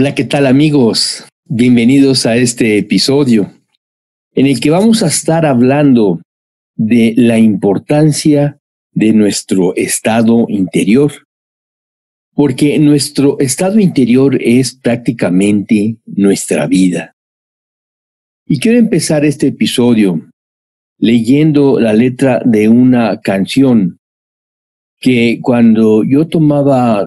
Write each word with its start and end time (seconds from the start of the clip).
Hola, 0.00 0.14
¿qué 0.14 0.24
tal 0.24 0.46
amigos? 0.46 1.26
Bienvenidos 1.44 2.24
a 2.24 2.34
este 2.34 2.78
episodio 2.78 3.52
en 4.32 4.46
el 4.46 4.58
que 4.58 4.70
vamos 4.70 5.02
a 5.02 5.08
estar 5.08 5.44
hablando 5.44 6.22
de 6.74 7.12
la 7.18 7.38
importancia 7.38 8.58
de 8.92 9.12
nuestro 9.12 9.76
estado 9.76 10.46
interior, 10.48 11.12
porque 12.32 12.78
nuestro 12.78 13.38
estado 13.40 13.78
interior 13.78 14.38
es 14.40 14.74
prácticamente 14.74 15.98
nuestra 16.06 16.66
vida. 16.66 17.14
Y 18.46 18.58
quiero 18.58 18.78
empezar 18.78 19.26
este 19.26 19.48
episodio 19.48 20.30
leyendo 20.96 21.78
la 21.78 21.92
letra 21.92 22.40
de 22.42 22.70
una 22.70 23.20
canción 23.20 23.98
que 24.98 25.40
cuando 25.42 26.04
yo 26.04 26.26
tomaba 26.26 27.06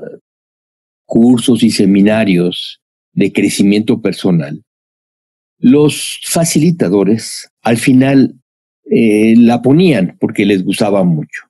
cursos 1.07 1.63
y 1.63 1.71
seminarios 1.71 2.81
de 3.13 3.31
crecimiento 3.31 4.01
personal, 4.01 4.63
los 5.59 6.19
facilitadores 6.23 7.49
al 7.61 7.77
final 7.77 8.35
eh, 8.91 9.35
la 9.37 9.61
ponían 9.61 10.17
porque 10.19 10.45
les 10.45 10.63
gustaba 10.63 11.03
mucho. 11.03 11.43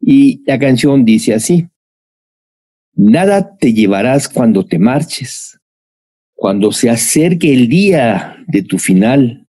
Y 0.00 0.42
la 0.46 0.58
canción 0.58 1.04
dice 1.04 1.34
así, 1.34 1.68
nada 2.94 3.56
te 3.56 3.72
llevarás 3.72 4.28
cuando 4.28 4.66
te 4.66 4.78
marches, 4.78 5.58
cuando 6.34 6.72
se 6.72 6.90
acerque 6.90 7.52
el 7.52 7.68
día 7.68 8.36
de 8.46 8.62
tu 8.62 8.78
final. 8.78 9.46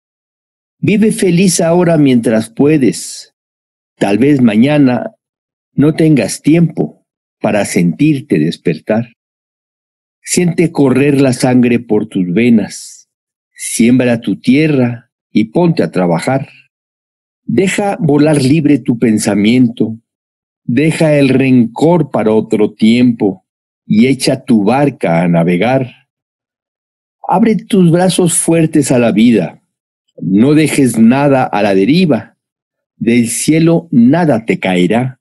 Vive 0.80 1.12
feliz 1.12 1.62
ahora 1.62 1.98
mientras 1.98 2.50
puedes. 2.50 3.34
Tal 3.98 4.18
vez 4.18 4.42
mañana 4.42 5.12
no 5.74 5.94
tengas 5.94 6.42
tiempo 6.42 7.06
para 7.40 7.66
sentirte 7.66 8.40
despertar. 8.40 9.14
Siente 10.24 10.72
correr 10.72 11.20
la 11.20 11.34
sangre 11.34 11.80
por 11.80 12.06
tus 12.06 12.32
venas, 12.32 13.10
siembra 13.54 14.22
tu 14.22 14.40
tierra 14.40 15.12
y 15.32 15.46
ponte 15.46 15.84
a 15.84 15.92
trabajar. 15.92 16.48
Deja 17.44 17.98
volar 18.00 18.42
libre 18.42 18.80
tu 18.80 19.00
pensamiento, 19.00 19.98
deja 20.64 21.16
el 21.16 21.30
rencor 21.30 22.12
para 22.12 22.32
otro 22.32 22.74
tiempo 22.74 23.46
y 23.86 24.08
echa 24.08 24.44
tu 24.44 24.64
barca 24.64 25.24
a 25.24 25.28
navegar. 25.28 25.92
Abre 27.28 27.56
tus 27.56 27.92
brazos 27.92 28.38
fuertes 28.38 28.92
a 28.92 29.00
la 29.00 29.12
vida, 29.12 29.64
no 30.22 30.54
dejes 30.54 31.00
nada 31.00 31.44
a 31.44 31.64
la 31.64 31.74
deriva, 31.74 32.38
del 32.96 33.28
cielo 33.28 33.88
nada 33.92 34.46
te 34.46 34.60
caerá. 34.60 35.20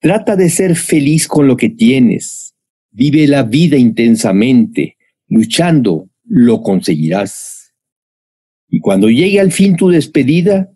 Trata 0.00 0.34
de 0.36 0.50
ser 0.50 0.74
feliz 0.74 1.28
con 1.28 1.46
lo 1.46 1.56
que 1.56 1.70
tienes, 1.70 2.55
Vive 2.96 3.26
la 3.26 3.42
vida 3.42 3.76
intensamente, 3.76 4.96
luchando, 5.28 6.08
lo 6.24 6.62
conseguirás. 6.62 7.74
Y 8.70 8.80
cuando 8.80 9.10
llegue 9.10 9.38
al 9.38 9.52
fin 9.52 9.76
tu 9.76 9.90
despedida, 9.90 10.72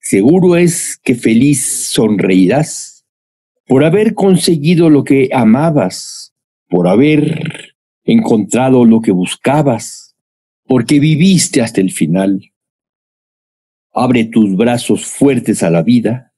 seguro 0.00 0.56
es 0.56 0.98
que 1.04 1.14
feliz 1.14 1.64
sonreirás 1.64 3.06
por 3.64 3.84
haber 3.84 4.14
conseguido 4.14 4.90
lo 4.90 5.04
que 5.04 5.28
amabas, 5.32 6.34
por 6.68 6.88
haber 6.88 7.76
encontrado 8.02 8.84
lo 8.84 9.00
que 9.00 9.12
buscabas, 9.12 10.16
porque 10.66 10.98
viviste 10.98 11.62
hasta 11.62 11.80
el 11.80 11.92
final. 11.92 12.42
Abre 13.92 14.24
tus 14.24 14.56
brazos 14.56 15.06
fuertes 15.06 15.62
a 15.62 15.70
la 15.70 15.84
vida, 15.84 16.32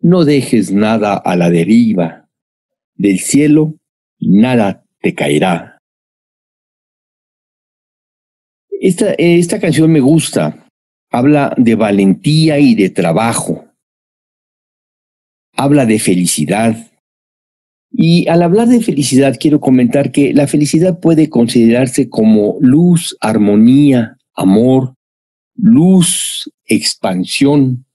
no 0.00 0.24
dejes 0.24 0.72
nada 0.72 1.16
a 1.16 1.36
la 1.36 1.50
deriva. 1.50 2.30
Del 2.94 3.18
cielo 3.20 3.78
nada 4.28 4.84
te 5.00 5.14
caerá. 5.14 5.78
Esta, 8.80 9.14
esta 9.14 9.60
canción 9.60 9.90
me 9.90 10.00
gusta. 10.00 10.66
Habla 11.10 11.54
de 11.56 11.74
valentía 11.74 12.58
y 12.58 12.74
de 12.74 12.90
trabajo. 12.90 13.64
Habla 15.56 15.86
de 15.86 15.98
felicidad. 15.98 16.90
Y 17.90 18.28
al 18.28 18.42
hablar 18.42 18.68
de 18.68 18.80
felicidad 18.80 19.36
quiero 19.38 19.60
comentar 19.60 20.10
que 20.10 20.34
la 20.34 20.48
felicidad 20.48 20.98
puede 20.98 21.30
considerarse 21.30 22.08
como 22.10 22.56
luz, 22.60 23.16
armonía, 23.20 24.18
amor, 24.34 24.94
luz, 25.54 26.50
expansión. 26.64 27.86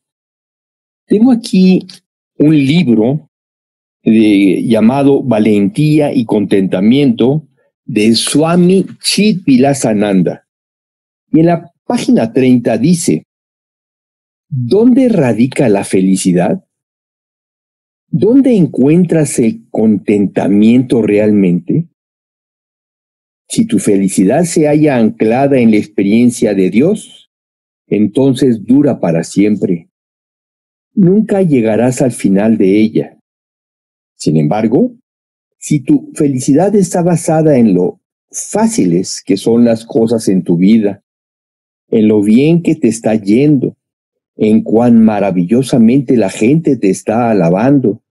Tengo 1.05 1.31
aquí 1.31 1.85
un 2.37 2.55
libro 2.55 3.28
llamado 4.03 5.23
Valentía 5.23 6.13
y 6.13 6.25
Contentamiento 6.25 7.47
de 7.85 8.15
Swami 8.15 8.85
Chitvilasananda. 9.01 10.47
Y 11.31 11.41
en 11.41 11.45
la 11.47 11.71
página 11.85 12.31
30 12.31 12.77
dice, 12.77 13.23
¿dónde 14.47 15.09
radica 15.09 15.69
la 15.69 15.83
felicidad? 15.83 16.63
¿Dónde 18.07 18.55
encuentras 18.55 19.37
el 19.39 19.67
contentamiento 19.69 21.01
realmente? 21.01 21.89
Si 23.47 23.65
tu 23.65 23.79
felicidad 23.79 24.43
se 24.43 24.67
halla 24.67 24.97
anclada 24.97 25.59
en 25.59 25.71
la 25.71 25.77
experiencia 25.77 26.53
de 26.53 26.69
Dios, 26.69 27.31
entonces 27.87 28.63
dura 28.63 28.99
para 28.99 29.23
siempre. 29.23 29.89
Nunca 30.93 31.41
llegarás 31.41 32.01
al 32.01 32.11
final 32.11 32.57
de 32.57 32.79
ella. 32.79 33.18
Sin 34.19 34.35
embargo, 34.35 34.91
si 35.57 35.79
tu 35.79 36.11
felicidad 36.13 36.75
está 36.75 37.01
basada 37.01 37.57
en 37.57 37.73
lo 37.73 38.01
fáciles 38.29 39.23
que 39.25 39.37
son 39.37 39.63
las 39.63 39.85
cosas 39.85 40.27
en 40.27 40.43
tu 40.43 40.57
vida, 40.57 41.03
en 41.87 42.09
lo 42.09 42.21
bien 42.21 42.61
que 42.61 42.75
te 42.75 42.89
está 42.89 43.15
yendo, 43.15 43.77
en 44.35 44.61
cuán 44.61 45.01
maravillosamente 45.01 46.17
la 46.17 46.29
gente 46.29 46.75
te 46.75 46.89
está 46.89 47.31
alabando, 47.31 48.03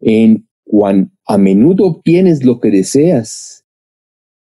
en 0.00 0.46
cuán 0.64 1.12
a 1.26 1.38
menudo 1.38 1.86
obtienes 1.86 2.44
lo 2.44 2.60
que 2.60 2.70
deseas, 2.70 3.64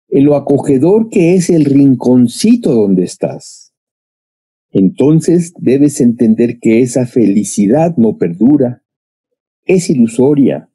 en 0.08 0.24
lo 0.24 0.34
acogedor 0.34 1.08
que 1.08 1.36
es 1.36 1.50
el 1.50 1.66
rinconcito 1.66 2.72
donde 2.72 3.04
estás. 3.04 3.72
Entonces 4.72 5.54
debes 5.56 6.00
entender 6.00 6.58
que 6.58 6.80
esa 6.80 7.06
felicidad 7.06 7.96
no 7.96 8.18
perdura, 8.18 8.82
es 9.64 9.88
ilusoria, 9.88 10.68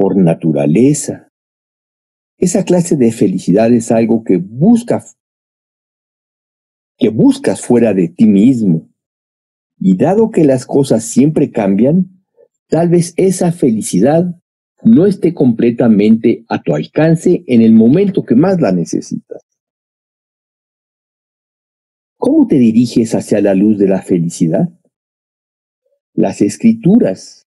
por 0.00 0.16
naturaleza. 0.16 1.30
Esa 2.38 2.64
clase 2.64 2.96
de 2.96 3.12
felicidad 3.12 3.70
es 3.70 3.92
algo 3.92 4.24
que 4.24 4.38
buscas, 4.38 5.18
que 6.96 7.10
buscas 7.10 7.60
fuera 7.60 7.92
de 7.92 8.08
ti 8.08 8.24
mismo. 8.24 8.88
Y 9.78 9.98
dado 9.98 10.30
que 10.30 10.44
las 10.44 10.64
cosas 10.64 11.04
siempre 11.04 11.50
cambian, 11.50 12.24
tal 12.68 12.88
vez 12.88 13.12
esa 13.18 13.52
felicidad 13.52 14.40
no 14.82 15.04
esté 15.04 15.34
completamente 15.34 16.46
a 16.48 16.62
tu 16.62 16.74
alcance 16.74 17.44
en 17.46 17.60
el 17.60 17.74
momento 17.74 18.24
que 18.24 18.36
más 18.36 18.58
la 18.58 18.72
necesitas. 18.72 19.42
¿Cómo 22.16 22.46
te 22.46 22.56
diriges 22.56 23.14
hacia 23.14 23.42
la 23.42 23.54
luz 23.54 23.76
de 23.76 23.88
la 23.88 24.00
felicidad? 24.00 24.70
Las 26.14 26.40
escrituras. 26.40 27.46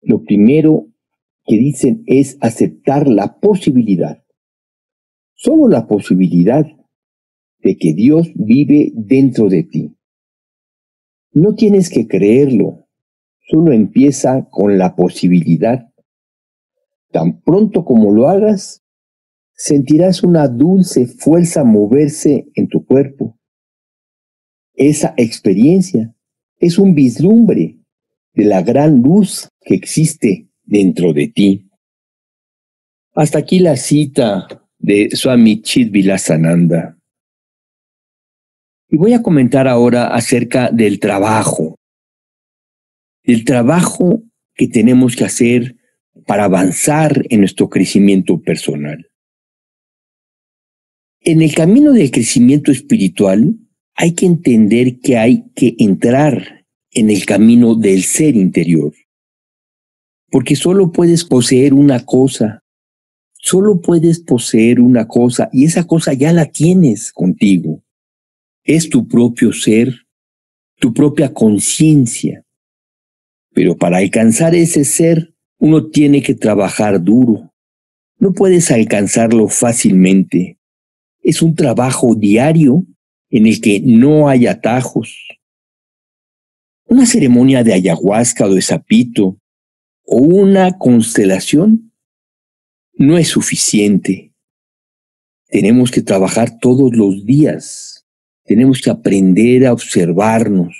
Lo 0.00 0.22
primero 0.22 0.89
que 1.50 1.58
dicen 1.58 2.04
es 2.06 2.38
aceptar 2.40 3.08
la 3.08 3.40
posibilidad, 3.40 4.22
solo 5.34 5.66
la 5.66 5.88
posibilidad 5.88 6.64
de 7.58 7.76
que 7.76 7.92
Dios 7.92 8.30
vive 8.36 8.92
dentro 8.94 9.48
de 9.48 9.64
ti. 9.64 9.96
No 11.32 11.56
tienes 11.56 11.90
que 11.90 12.06
creerlo, 12.06 12.86
solo 13.48 13.72
empieza 13.72 14.48
con 14.48 14.78
la 14.78 14.94
posibilidad. 14.94 15.92
Tan 17.10 17.40
pronto 17.40 17.84
como 17.84 18.12
lo 18.12 18.28
hagas, 18.28 18.84
sentirás 19.52 20.22
una 20.22 20.46
dulce 20.46 21.08
fuerza 21.08 21.64
moverse 21.64 22.46
en 22.54 22.68
tu 22.68 22.86
cuerpo. 22.86 23.40
Esa 24.74 25.14
experiencia 25.16 26.14
es 26.58 26.78
un 26.78 26.94
vislumbre 26.94 27.80
de 28.34 28.44
la 28.44 28.62
gran 28.62 29.02
luz 29.02 29.48
que 29.62 29.74
existe 29.74 30.49
dentro 30.70 31.12
de 31.12 31.28
ti. 31.28 31.68
Hasta 33.14 33.38
aquí 33.38 33.58
la 33.58 33.76
cita 33.76 34.46
de 34.78 35.10
Swami 35.12 35.60
Chidvilasananda. 35.60 36.96
Y 38.88 38.96
voy 38.96 39.12
a 39.12 39.22
comentar 39.22 39.68
ahora 39.68 40.06
acerca 40.06 40.70
del 40.70 40.98
trabajo, 41.00 41.76
del 43.24 43.44
trabajo 43.44 44.22
que 44.54 44.68
tenemos 44.68 45.16
que 45.16 45.24
hacer 45.24 45.76
para 46.26 46.44
avanzar 46.44 47.26
en 47.30 47.40
nuestro 47.40 47.68
crecimiento 47.68 48.40
personal. 48.40 49.10
En 51.20 51.42
el 51.42 51.54
camino 51.54 51.92
del 51.92 52.10
crecimiento 52.10 52.72
espiritual 52.72 53.56
hay 53.94 54.14
que 54.14 54.26
entender 54.26 55.00
que 55.00 55.18
hay 55.18 55.44
que 55.54 55.74
entrar 55.78 56.64
en 56.92 57.10
el 57.10 57.26
camino 57.26 57.74
del 57.74 58.02
ser 58.02 58.36
interior, 58.36 58.92
porque 60.30 60.56
solo 60.56 60.92
puedes 60.92 61.24
poseer 61.24 61.74
una 61.74 62.04
cosa, 62.04 62.62
solo 63.32 63.80
puedes 63.80 64.20
poseer 64.20 64.80
una 64.80 65.06
cosa 65.08 65.48
y 65.52 65.64
esa 65.64 65.86
cosa 65.86 66.12
ya 66.12 66.32
la 66.32 66.46
tienes 66.46 67.12
contigo 67.12 67.82
es 68.64 68.88
tu 68.88 69.08
propio 69.08 69.52
ser, 69.52 70.06
tu 70.76 70.92
propia 70.92 71.32
conciencia. 71.32 72.44
Pero 73.52 73.76
para 73.76 73.98
alcanzar 73.98 74.54
ese 74.54 74.84
ser, 74.84 75.34
uno 75.58 75.88
tiene 75.88 76.22
que 76.22 76.34
trabajar 76.34 77.02
duro. 77.02 77.52
No 78.18 78.32
puedes 78.32 78.70
alcanzarlo 78.70 79.48
fácilmente. 79.48 80.58
Es 81.22 81.42
un 81.42 81.54
trabajo 81.54 82.14
diario 82.14 82.86
en 83.30 83.46
el 83.46 83.60
que 83.60 83.80
no 83.80 84.28
hay 84.28 84.46
atajos. 84.46 85.16
Una 86.84 87.06
ceremonia 87.06 87.62
de 87.62 87.72
ayahuasca 87.72 88.46
o 88.46 88.54
de 88.54 88.62
sapito 88.62 89.36
o 90.10 90.18
una 90.18 90.76
constelación 90.76 91.92
no 92.94 93.16
es 93.16 93.28
suficiente. 93.28 94.34
Tenemos 95.46 95.90
que 95.90 96.02
trabajar 96.02 96.58
todos 96.60 96.94
los 96.94 97.24
días 97.24 98.00
tenemos 98.50 98.80
que 98.80 98.90
aprender 98.90 99.64
a 99.64 99.72
observarnos. 99.72 100.76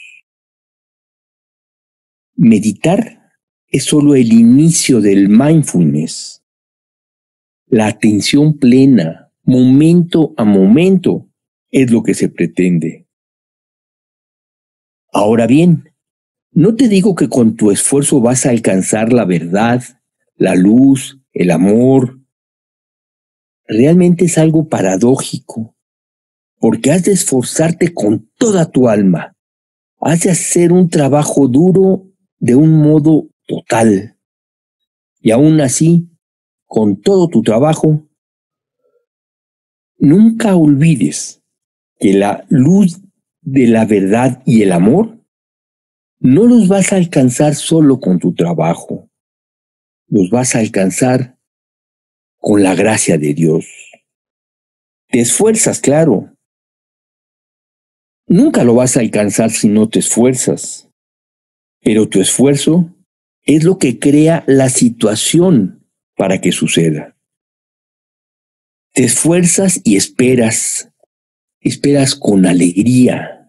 Meditar 2.34 3.30
es 3.68 3.84
solo 3.84 4.16
el 4.16 4.32
inicio 4.32 5.00
del 5.00 5.28
mindfulness. 5.28 6.42
La 7.66 7.86
atención 7.86 8.58
plena, 8.58 9.32
momento 9.44 10.34
a 10.36 10.44
momento, 10.44 11.28
es 11.70 11.92
lo 11.92 12.02
que 12.02 12.14
se 12.14 12.28
pretende. 12.28 13.06
Ahora 15.12 15.46
bien, 15.46 15.89
no 16.52 16.75
te 16.75 16.88
digo 16.88 17.14
que 17.14 17.29
con 17.29 17.56
tu 17.56 17.70
esfuerzo 17.70 18.20
vas 18.20 18.44
a 18.44 18.50
alcanzar 18.50 19.12
la 19.12 19.25
verdad, 19.25 19.82
la 20.37 20.55
luz, 20.55 21.20
el 21.32 21.50
amor. 21.50 22.19
Realmente 23.67 24.25
es 24.25 24.37
algo 24.37 24.69
paradójico 24.69 25.76
porque 26.58 26.93
has 26.93 27.05
de 27.05 27.12
esforzarte 27.12 27.94
con 27.94 28.31
toda 28.37 28.70
tu 28.70 28.88
alma. 28.88 29.35
Has 29.99 30.23
de 30.23 30.31
hacer 30.31 30.73
un 30.73 30.91
trabajo 30.91 31.49
duro 31.49 32.06
de 32.38 32.55
un 32.55 32.79
modo 32.82 33.29
total. 33.47 34.19
Y 35.20 35.31
aún 35.31 35.61
así, 35.61 36.11
con 36.67 37.00
todo 37.00 37.29
tu 37.29 37.43
trabajo, 37.43 38.06
nunca 39.99 40.56
olvides 40.56 41.43
que 41.99 42.12
la 42.12 42.44
luz 42.49 43.00
de 43.41 43.67
la 43.67 43.85
verdad 43.85 44.43
y 44.44 44.62
el 44.62 44.73
amor 44.73 45.19
no 46.20 46.46
los 46.46 46.69
vas 46.69 46.93
a 46.93 46.96
alcanzar 46.96 47.55
solo 47.55 47.99
con 47.99 48.19
tu 48.19 48.34
trabajo, 48.34 49.11
los 50.06 50.31
vas 50.31 50.55
a 50.55 50.61
alcanzar 50.61 51.37
con 52.38 52.62
la 52.62 52.75
gracia 52.75 53.19
de 53.19 53.34
Dios. 53.34 53.67
Te 55.08 55.20
esfuerzas, 55.20 55.81
claro, 55.81 56.31
Nunca 58.31 58.62
lo 58.62 58.76
vas 58.76 58.96
a 58.96 59.00
alcanzar 59.00 59.50
si 59.50 59.67
no 59.67 59.88
te 59.88 59.99
esfuerzas, 59.99 60.88
pero 61.81 62.08
tu 62.08 62.20
esfuerzo 62.20 62.94
es 63.43 63.64
lo 63.64 63.76
que 63.76 63.99
crea 63.99 64.44
la 64.46 64.69
situación 64.69 65.84
para 66.14 66.40
que 66.40 66.52
suceda. 66.52 67.16
Te 68.93 69.02
esfuerzas 69.02 69.81
y 69.82 69.96
esperas, 69.96 70.93
esperas 71.58 72.14
con 72.14 72.46
alegría, 72.46 73.39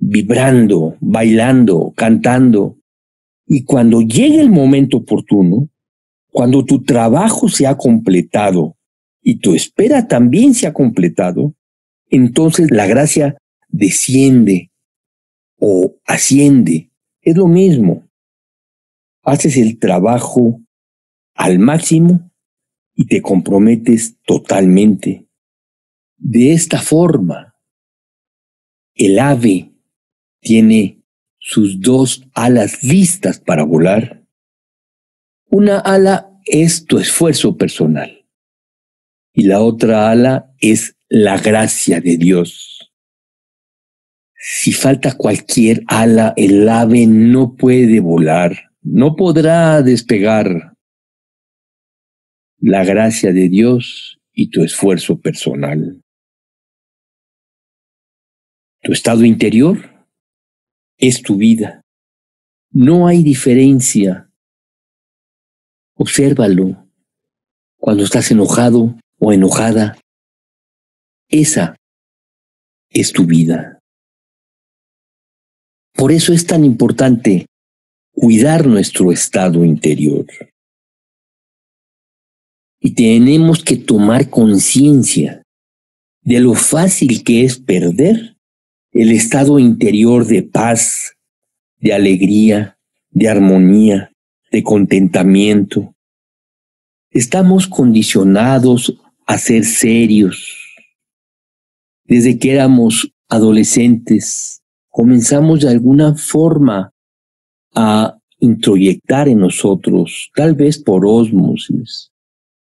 vibrando, 0.00 0.96
bailando, 1.00 1.92
cantando, 1.94 2.78
y 3.46 3.64
cuando 3.64 4.00
llegue 4.00 4.40
el 4.40 4.50
momento 4.50 4.98
oportuno, 4.98 5.68
cuando 6.30 6.64
tu 6.64 6.82
trabajo 6.82 7.48
se 7.48 7.66
ha 7.66 7.76
completado 7.76 8.76
y 9.22 9.40
tu 9.40 9.54
espera 9.54 10.08
también 10.08 10.54
se 10.54 10.66
ha 10.66 10.72
completado, 10.72 11.54
entonces 12.08 12.70
la 12.70 12.86
gracia 12.86 13.36
desciende 13.68 14.70
o 15.58 15.96
asciende. 16.06 16.90
Es 17.20 17.36
lo 17.36 17.46
mismo. 17.46 18.08
Haces 19.22 19.56
el 19.56 19.78
trabajo 19.78 20.60
al 21.34 21.58
máximo 21.58 22.30
y 22.94 23.06
te 23.06 23.20
comprometes 23.20 24.16
totalmente. 24.24 25.26
De 26.16 26.52
esta 26.52 26.80
forma, 26.80 27.56
el 28.94 29.18
ave 29.18 29.69
tiene 30.40 31.02
sus 31.38 31.80
dos 31.80 32.26
alas 32.34 32.82
listas 32.82 33.40
para 33.40 33.64
volar. 33.64 34.24
Una 35.46 35.78
ala 35.78 36.30
es 36.44 36.84
tu 36.86 36.98
esfuerzo 36.98 37.56
personal 37.56 38.20
y 39.32 39.44
la 39.44 39.60
otra 39.60 40.10
ala 40.10 40.52
es 40.58 40.96
la 41.08 41.38
gracia 41.38 42.00
de 42.00 42.16
Dios. 42.16 42.92
Si 44.34 44.72
falta 44.72 45.16
cualquier 45.16 45.82
ala, 45.86 46.32
el 46.36 46.68
ave 46.68 47.06
no 47.06 47.54
puede 47.56 48.00
volar, 48.00 48.70
no 48.82 49.16
podrá 49.16 49.82
despegar. 49.82 50.74
La 52.58 52.84
gracia 52.84 53.32
de 53.32 53.48
Dios 53.48 54.20
y 54.32 54.50
tu 54.50 54.62
esfuerzo 54.62 55.20
personal. 55.20 56.02
Tu 58.82 58.92
estado 58.92 59.24
interior 59.24 59.99
es 61.00 61.22
tu 61.22 61.36
vida. 61.36 61.82
No 62.70 63.06
hay 63.06 63.22
diferencia. 63.22 64.30
Obsérvalo. 65.94 66.86
Cuando 67.78 68.04
estás 68.04 68.30
enojado 68.30 68.96
o 69.18 69.32
enojada, 69.32 69.98
esa 71.28 71.76
es 72.90 73.12
tu 73.12 73.24
vida. 73.24 73.78
Por 75.94 76.12
eso 76.12 76.32
es 76.32 76.46
tan 76.46 76.64
importante 76.64 77.46
cuidar 78.12 78.66
nuestro 78.66 79.12
estado 79.12 79.64
interior. 79.64 80.26
Y 82.80 82.94
tenemos 82.94 83.62
que 83.62 83.76
tomar 83.76 84.28
conciencia 84.28 85.42
de 86.22 86.40
lo 86.40 86.54
fácil 86.54 87.24
que 87.24 87.44
es 87.44 87.58
perder 87.58 88.29
el 88.92 89.12
estado 89.12 89.58
interior 89.58 90.26
de 90.26 90.42
paz, 90.42 91.16
de 91.78 91.92
alegría, 91.92 92.78
de 93.10 93.28
armonía, 93.28 94.12
de 94.50 94.62
contentamiento. 94.62 95.94
Estamos 97.10 97.66
condicionados 97.68 98.96
a 99.26 99.38
ser 99.38 99.64
serios. 99.64 100.56
Desde 102.04 102.38
que 102.38 102.52
éramos 102.52 103.12
adolescentes, 103.28 104.62
comenzamos 104.88 105.60
de 105.60 105.68
alguna 105.68 106.16
forma 106.16 106.92
a 107.74 108.18
introyectar 108.40 109.28
en 109.28 109.38
nosotros, 109.38 110.30
tal 110.34 110.54
vez 110.54 110.78
por 110.78 111.06
ósmosis, 111.06 112.10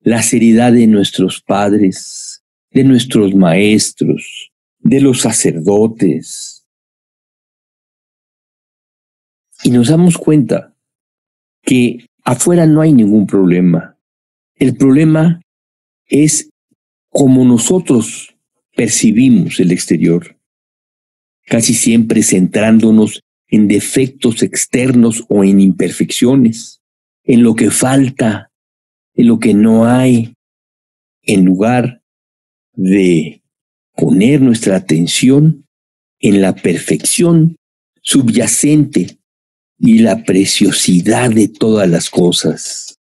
la 0.01 0.22
seriedad 0.22 0.74
de 0.74 0.88
nuestros 0.88 1.41
padres, 1.41 2.44
de 2.72 2.84
nuestros 2.84 3.34
maestros, 3.34 4.50
de 4.81 5.01
los 5.01 5.21
sacerdotes. 5.21 6.65
Y 9.63 9.71
nos 9.71 9.89
damos 9.89 10.17
cuenta 10.17 10.75
que 11.61 12.07
afuera 12.23 12.65
no 12.65 12.81
hay 12.81 12.93
ningún 12.93 13.27
problema. 13.27 13.97
El 14.55 14.75
problema 14.75 15.41
es 16.07 16.50
como 17.09 17.45
nosotros 17.45 18.35
percibimos 18.75 19.59
el 19.59 19.71
exterior 19.71 20.35
casi 21.51 21.73
siempre 21.73 22.23
centrándonos 22.23 23.23
en 23.50 23.67
defectos 23.67 24.41
externos 24.41 25.25
o 25.27 25.43
en 25.43 25.59
imperfecciones, 25.59 26.81
en 27.25 27.43
lo 27.43 27.55
que 27.55 27.69
falta, 27.69 28.50
en 29.13 29.27
lo 29.27 29.38
que 29.38 29.53
no 29.53 29.85
hay, 29.85 30.33
en 31.23 31.43
lugar 31.43 32.01
de 32.71 33.40
poner 33.95 34.41
nuestra 34.41 34.75
atención 34.77 35.65
en 36.19 36.41
la 36.41 36.55
perfección 36.55 37.55
subyacente 38.01 39.19
y 39.77 40.00
la 40.00 40.24
preciosidad 40.24 41.31
de 41.31 41.48
todas 41.48 41.89
las 41.89 42.10
cosas. 42.10 42.98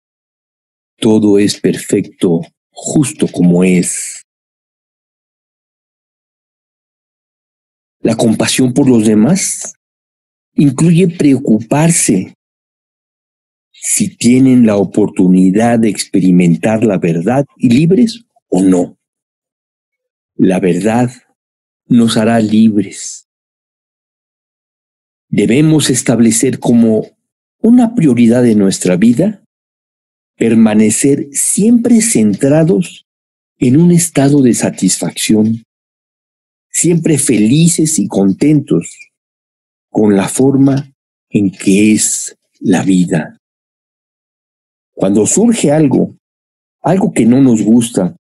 todo 0.98 1.38
es 1.38 1.58
perfecto 1.58 2.42
justo 2.70 3.26
como 3.26 3.64
es. 3.64 4.22
La 8.02 8.16
compasión 8.16 8.74
por 8.74 8.86
los 8.86 9.06
demás 9.06 9.74
incluye 10.54 11.08
preocuparse 11.08 12.34
si 13.72 14.14
tienen 14.14 14.66
la 14.66 14.76
oportunidad 14.76 15.78
de 15.78 15.88
experimentar 15.88 16.84
la 16.84 16.98
verdad 16.98 17.46
y 17.56 17.70
libres 17.70 18.24
o 18.48 18.62
no. 18.62 18.99
La 20.42 20.58
verdad 20.58 21.10
nos 21.86 22.16
hará 22.16 22.40
libres. 22.40 23.28
Debemos 25.28 25.90
establecer 25.90 26.58
como 26.58 27.08
una 27.58 27.94
prioridad 27.94 28.42
de 28.42 28.54
nuestra 28.54 28.96
vida 28.96 29.44
permanecer 30.38 31.28
siempre 31.32 32.00
centrados 32.00 33.04
en 33.58 33.78
un 33.78 33.92
estado 33.92 34.40
de 34.40 34.54
satisfacción, 34.54 35.62
siempre 36.70 37.18
felices 37.18 37.98
y 37.98 38.08
contentos 38.08 38.96
con 39.90 40.16
la 40.16 40.26
forma 40.26 40.90
en 41.28 41.50
que 41.50 41.92
es 41.92 42.34
la 42.60 42.82
vida. 42.82 43.36
Cuando 44.92 45.26
surge 45.26 45.70
algo, 45.70 46.16
algo 46.80 47.12
que 47.12 47.26
no 47.26 47.42
nos 47.42 47.60
gusta, 47.60 48.16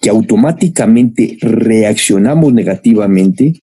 que 0.00 0.10
automáticamente 0.10 1.38
reaccionamos 1.40 2.52
negativamente, 2.52 3.60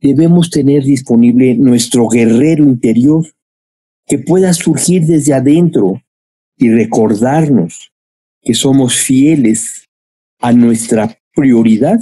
debemos 0.00 0.50
tener 0.50 0.82
disponible 0.82 1.54
nuestro 1.54 2.08
guerrero 2.08 2.64
interior 2.64 3.24
que 4.06 4.18
pueda 4.18 4.52
surgir 4.52 5.06
desde 5.06 5.34
adentro 5.34 6.02
y 6.56 6.70
recordarnos 6.70 7.92
que 8.42 8.54
somos 8.54 8.96
fieles 8.96 9.86
a 10.40 10.52
nuestra 10.52 11.16
prioridad 11.34 12.00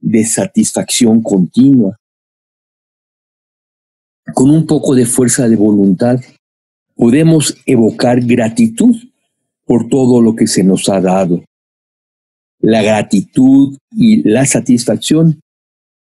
de 0.00 0.24
satisfacción 0.24 1.22
continua. 1.22 1.96
Con 4.34 4.50
un 4.50 4.66
poco 4.66 4.94
de 4.94 5.06
fuerza 5.06 5.48
de 5.48 5.56
voluntad, 5.56 6.20
podemos 6.94 7.56
evocar 7.66 8.20
gratitud 8.20 8.96
por 9.64 9.88
todo 9.88 10.20
lo 10.20 10.34
que 10.34 10.46
se 10.46 10.64
nos 10.64 10.88
ha 10.88 11.00
dado. 11.00 11.44
La 12.60 12.82
gratitud 12.82 13.78
y 13.90 14.28
la 14.28 14.44
satisfacción 14.44 15.40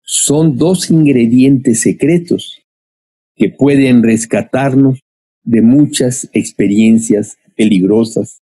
son 0.02 0.56
dos 0.56 0.90
ingredientes 0.90 1.80
secretos 1.80 2.62
que 3.34 3.50
pueden 3.50 4.02
rescatarnos 4.04 5.00
de 5.42 5.60
muchas 5.62 6.28
experiencias 6.32 7.36
peligrosas, 7.56 8.42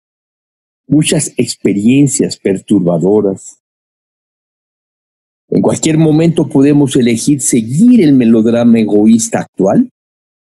muchas 0.88 1.32
experiencias 1.36 2.36
perturbadoras. 2.36 3.60
En 5.48 5.62
cualquier 5.62 5.96
momento 5.96 6.48
podemos 6.48 6.96
elegir 6.96 7.40
seguir 7.40 8.02
el 8.02 8.12
melodrama 8.12 8.80
egoísta 8.80 9.40
actual 9.40 9.88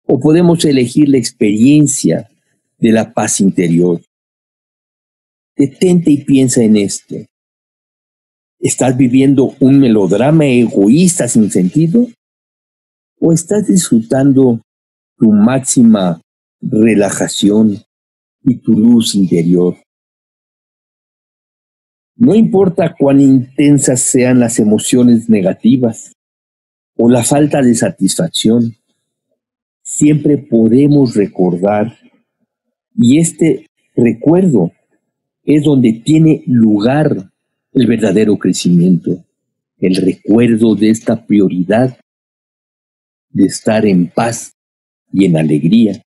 o 0.06 0.18
podemos 0.18 0.64
elegir 0.64 1.08
la 1.08 1.18
experiencia 1.18 2.28
de 2.78 2.90
la 2.90 3.12
paz 3.12 3.40
interior. 3.40 4.00
Detente 5.58 6.12
y 6.12 6.18
piensa 6.18 6.62
en 6.62 6.76
esto. 6.76 7.16
¿Estás 8.60 8.96
viviendo 8.96 9.56
un 9.58 9.80
melodrama 9.80 10.46
egoísta 10.46 11.26
sin 11.26 11.50
sentido? 11.50 12.06
¿O 13.18 13.32
estás 13.32 13.66
disfrutando 13.66 14.60
tu 15.16 15.32
máxima 15.32 16.20
relajación 16.60 17.82
y 18.44 18.58
tu 18.58 18.72
luz 18.72 19.16
interior? 19.16 19.76
No 22.14 22.36
importa 22.36 22.94
cuán 22.96 23.20
intensas 23.20 24.00
sean 24.00 24.38
las 24.38 24.60
emociones 24.60 25.28
negativas 25.28 26.12
o 26.96 27.10
la 27.10 27.24
falta 27.24 27.62
de 27.62 27.74
satisfacción, 27.74 28.76
siempre 29.82 30.38
podemos 30.38 31.16
recordar 31.16 31.98
y 32.94 33.18
este 33.18 33.66
recuerdo 33.96 34.72
es 35.48 35.64
donde 35.64 35.94
tiene 36.04 36.42
lugar 36.46 37.30
el 37.72 37.86
verdadero 37.86 38.36
crecimiento, 38.36 39.24
el 39.78 39.96
recuerdo 39.96 40.74
de 40.74 40.90
esta 40.90 41.24
prioridad 41.24 41.98
de 43.30 43.46
estar 43.46 43.86
en 43.86 44.08
paz 44.08 44.52
y 45.10 45.24
en 45.24 45.38
alegría. 45.38 46.02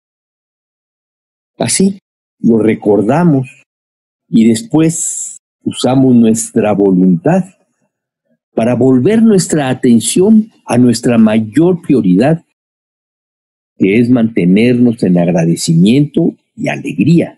Así 1.58 1.98
lo 2.38 2.60
recordamos 2.60 3.62
y 4.26 4.48
después 4.48 5.36
usamos 5.62 6.16
nuestra 6.16 6.72
voluntad 6.72 7.44
para 8.54 8.74
volver 8.74 9.22
nuestra 9.22 9.68
atención 9.68 10.50
a 10.64 10.78
nuestra 10.78 11.18
mayor 11.18 11.82
prioridad, 11.82 12.42
que 13.76 13.98
es 13.98 14.08
mantenernos 14.08 15.02
en 15.02 15.18
agradecimiento 15.18 16.34
y 16.54 16.68
alegría. 16.68 17.35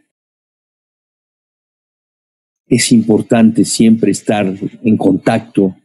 Es 2.69 2.93
importante 2.93 3.65
siempre 3.65 4.11
estar 4.11 4.47
en 4.83 4.97
contacto 4.97 5.77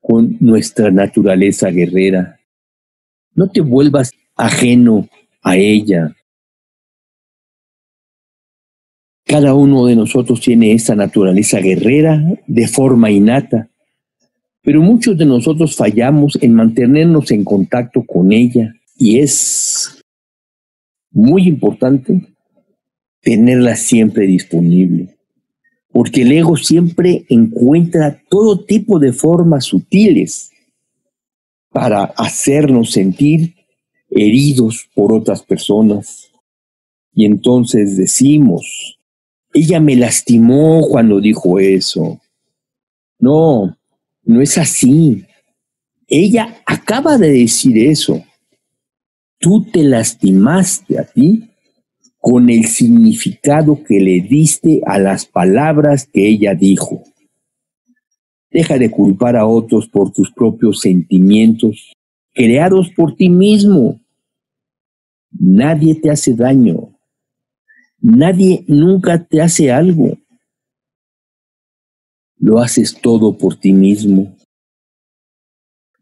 con 0.00 0.36
nuestra 0.40 0.90
naturaleza 0.90 1.70
guerrera. 1.70 2.40
No 3.34 3.50
te 3.50 3.60
vuelvas 3.60 4.10
ajeno 4.36 5.08
a 5.42 5.56
ella. 5.56 6.14
Cada 9.24 9.54
uno 9.54 9.86
de 9.86 9.96
nosotros 9.96 10.40
tiene 10.40 10.72
esta 10.72 10.94
naturaleza 10.94 11.60
guerrera 11.60 12.22
de 12.46 12.68
forma 12.68 13.10
innata, 13.10 13.70
pero 14.62 14.82
muchos 14.82 15.16
de 15.16 15.24
nosotros 15.24 15.76
fallamos 15.76 16.38
en 16.42 16.54
mantenernos 16.54 17.30
en 17.30 17.44
contacto 17.44 18.02
con 18.04 18.32
ella 18.32 18.74
y 18.96 19.20
es 19.20 20.02
muy 21.10 21.46
importante 21.46 22.34
tenerla 23.20 23.76
siempre 23.76 24.26
disponible, 24.26 25.16
porque 25.92 26.22
el 26.22 26.32
ego 26.32 26.56
siempre 26.56 27.24
encuentra 27.28 28.22
todo 28.28 28.64
tipo 28.64 28.98
de 28.98 29.12
formas 29.12 29.64
sutiles 29.66 30.50
para 31.70 32.04
hacernos 32.04 32.92
sentir 32.92 33.54
heridos 34.10 34.88
por 34.94 35.12
otras 35.12 35.42
personas. 35.42 36.30
Y 37.14 37.26
entonces 37.26 37.96
decimos, 37.96 38.98
ella 39.52 39.80
me 39.80 39.96
lastimó 39.96 40.88
cuando 40.88 41.20
dijo 41.20 41.58
eso. 41.58 42.20
No, 43.18 43.76
no 44.24 44.40
es 44.40 44.56
así. 44.58 45.24
Ella 46.08 46.62
acaba 46.66 47.18
de 47.18 47.30
decir 47.30 47.78
eso 47.78 48.22
tú 49.42 49.66
te 49.70 49.82
lastimaste 49.82 50.98
a 50.98 51.04
ti 51.04 51.50
con 52.22 52.50
el 52.50 52.66
significado 52.66 53.82
que 53.82 53.98
le 53.98 54.20
diste 54.20 54.80
a 54.86 54.96
las 55.00 55.26
palabras 55.26 56.06
que 56.06 56.28
ella 56.28 56.54
dijo. 56.54 57.02
Deja 58.48 58.78
de 58.78 58.92
culpar 58.92 59.36
a 59.36 59.44
otros 59.44 59.88
por 59.88 60.12
tus 60.12 60.30
propios 60.30 60.80
sentimientos 60.80 61.92
creados 62.32 62.90
por 62.90 63.16
ti 63.16 63.28
mismo. 63.28 64.00
Nadie 65.32 65.96
te 65.96 66.10
hace 66.10 66.32
daño. 66.32 66.96
Nadie 68.00 68.64
nunca 68.68 69.24
te 69.24 69.42
hace 69.42 69.72
algo. 69.72 70.16
Lo 72.36 72.60
haces 72.60 72.96
todo 73.00 73.36
por 73.36 73.56
ti 73.56 73.72
mismo. 73.72 74.36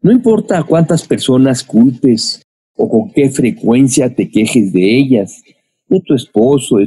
No 0.03 0.11
importa 0.11 0.61
cuántas 0.61 1.07
personas 1.07 1.63
culpes 1.63 2.43
o 2.75 2.87
con 2.87 3.11
qué 3.11 3.27
frecuencia 3.31 4.13
te 4.13 4.29
quejes 4.29 4.71
de 4.71 4.99
ellas, 4.99 5.41
de 5.91 5.99
tu 6.01 6.15
esposo, 6.15 6.77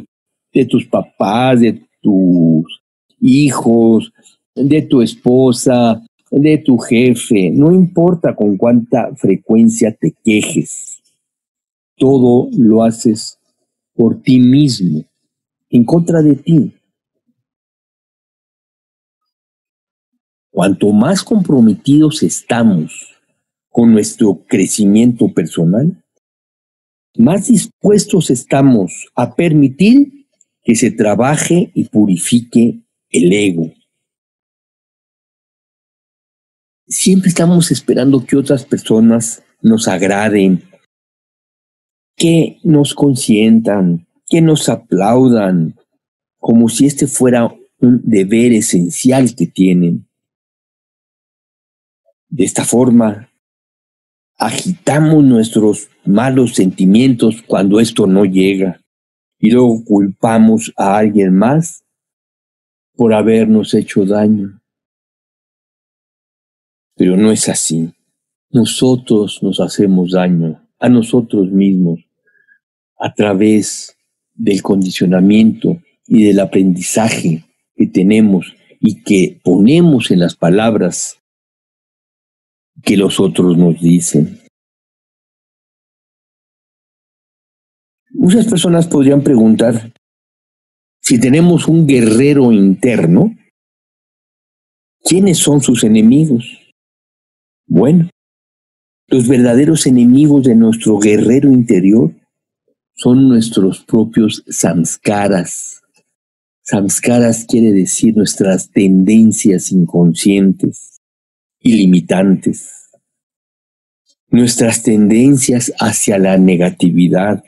de, 0.52 0.64
tus 0.64 0.86
papás, 0.86 1.60
de 1.60 1.86
tus 2.00 2.82
hijos, 3.20 4.10
de 4.54 4.80
tu 4.82 5.02
esposa, 5.02 6.02
de 6.30 6.58
tu 6.58 6.78
jefe, 6.78 7.50
no 7.50 7.70
importa 7.70 8.34
con 8.34 8.56
cuánta 8.56 9.14
frecuencia 9.14 9.94
te 9.94 10.14
quejes, 10.24 11.02
todo 11.96 12.48
lo 12.56 12.82
haces 12.82 13.38
por 13.94 14.22
ti 14.22 14.40
mismo, 14.40 15.04
en 15.68 15.84
contra 15.84 16.22
de 16.22 16.36
ti. 16.36 16.72
Cuanto 20.50 20.92
más 20.92 21.22
comprometidos 21.22 22.22
estamos 22.22 23.14
con 23.68 23.92
nuestro 23.92 24.44
crecimiento 24.46 25.28
personal, 25.28 26.03
más 27.16 27.48
dispuestos 27.48 28.30
estamos 28.30 29.06
a 29.14 29.34
permitir 29.34 30.26
que 30.62 30.74
se 30.74 30.90
trabaje 30.90 31.70
y 31.74 31.84
purifique 31.84 32.80
el 33.10 33.32
ego. 33.32 33.72
Siempre 36.86 37.28
estamos 37.28 37.70
esperando 37.70 38.24
que 38.24 38.36
otras 38.36 38.64
personas 38.64 39.42
nos 39.62 39.88
agraden, 39.88 40.62
que 42.16 42.58
nos 42.62 42.94
consientan, 42.94 44.06
que 44.26 44.40
nos 44.40 44.68
aplaudan 44.68 45.76
como 46.38 46.68
si 46.68 46.86
este 46.86 47.06
fuera 47.06 47.54
un 47.78 48.02
deber 48.04 48.52
esencial 48.52 49.34
que 49.34 49.46
tienen. 49.46 50.06
De 52.28 52.44
esta 52.44 52.64
forma, 52.64 53.30
agitamos 54.36 55.24
nuestros 55.24 55.88
malos 56.04 56.54
sentimientos 56.54 57.42
cuando 57.46 57.80
esto 57.80 58.06
no 58.06 58.24
llega 58.24 58.80
y 59.38 59.50
luego 59.50 59.84
culpamos 59.84 60.72
a 60.76 60.96
alguien 60.96 61.34
más 61.34 61.84
por 62.94 63.12
habernos 63.12 63.74
hecho 63.74 64.04
daño. 64.04 64.60
Pero 66.96 67.16
no 67.16 67.32
es 67.32 67.48
así. 67.48 67.92
Nosotros 68.50 69.42
nos 69.42 69.60
hacemos 69.60 70.12
daño 70.12 70.60
a 70.78 70.88
nosotros 70.88 71.50
mismos 71.50 72.00
a 72.98 73.12
través 73.12 73.96
del 74.34 74.62
condicionamiento 74.62 75.78
y 76.06 76.24
del 76.24 76.40
aprendizaje 76.40 77.44
que 77.74 77.86
tenemos 77.86 78.54
y 78.80 79.02
que 79.02 79.40
ponemos 79.42 80.10
en 80.10 80.20
las 80.20 80.36
palabras 80.36 81.18
que 82.82 82.96
los 82.96 83.20
otros 83.20 83.56
nos 83.56 83.80
dicen. 83.80 84.40
Muchas 88.10 88.46
personas 88.46 88.86
podrían 88.86 89.22
preguntar 89.22 89.92
si 91.00 91.20
tenemos 91.20 91.68
un 91.68 91.86
guerrero 91.86 92.50
interno, 92.52 93.36
¿quiénes 95.02 95.38
son 95.38 95.60
sus 95.60 95.84
enemigos? 95.84 96.72
Bueno, 97.66 98.08
los 99.08 99.28
verdaderos 99.28 99.86
enemigos 99.86 100.44
de 100.44 100.54
nuestro 100.54 100.98
guerrero 100.98 101.50
interior 101.52 102.14
son 102.94 103.28
nuestros 103.28 103.84
propios 103.84 104.44
samskaras. 104.48 105.82
Samskaras 106.62 107.44
quiere 107.44 107.72
decir 107.72 108.16
nuestras 108.16 108.70
tendencias 108.70 109.70
inconscientes 109.72 110.93
y 111.64 111.76
limitantes, 111.76 112.90
nuestras 114.28 114.82
tendencias 114.82 115.72
hacia 115.80 116.18
la 116.18 116.36
negatividad 116.36 117.42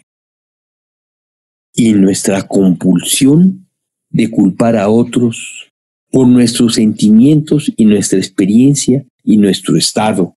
y 1.74 1.92
nuestra 1.92 2.48
compulsión 2.48 3.68
de 4.08 4.30
culpar 4.30 4.76
a 4.76 4.88
otros 4.88 5.70
por 6.10 6.26
nuestros 6.26 6.76
sentimientos 6.76 7.70
y 7.76 7.84
nuestra 7.84 8.18
experiencia 8.18 9.04
y 9.22 9.36
nuestro 9.36 9.76
estado. 9.76 10.34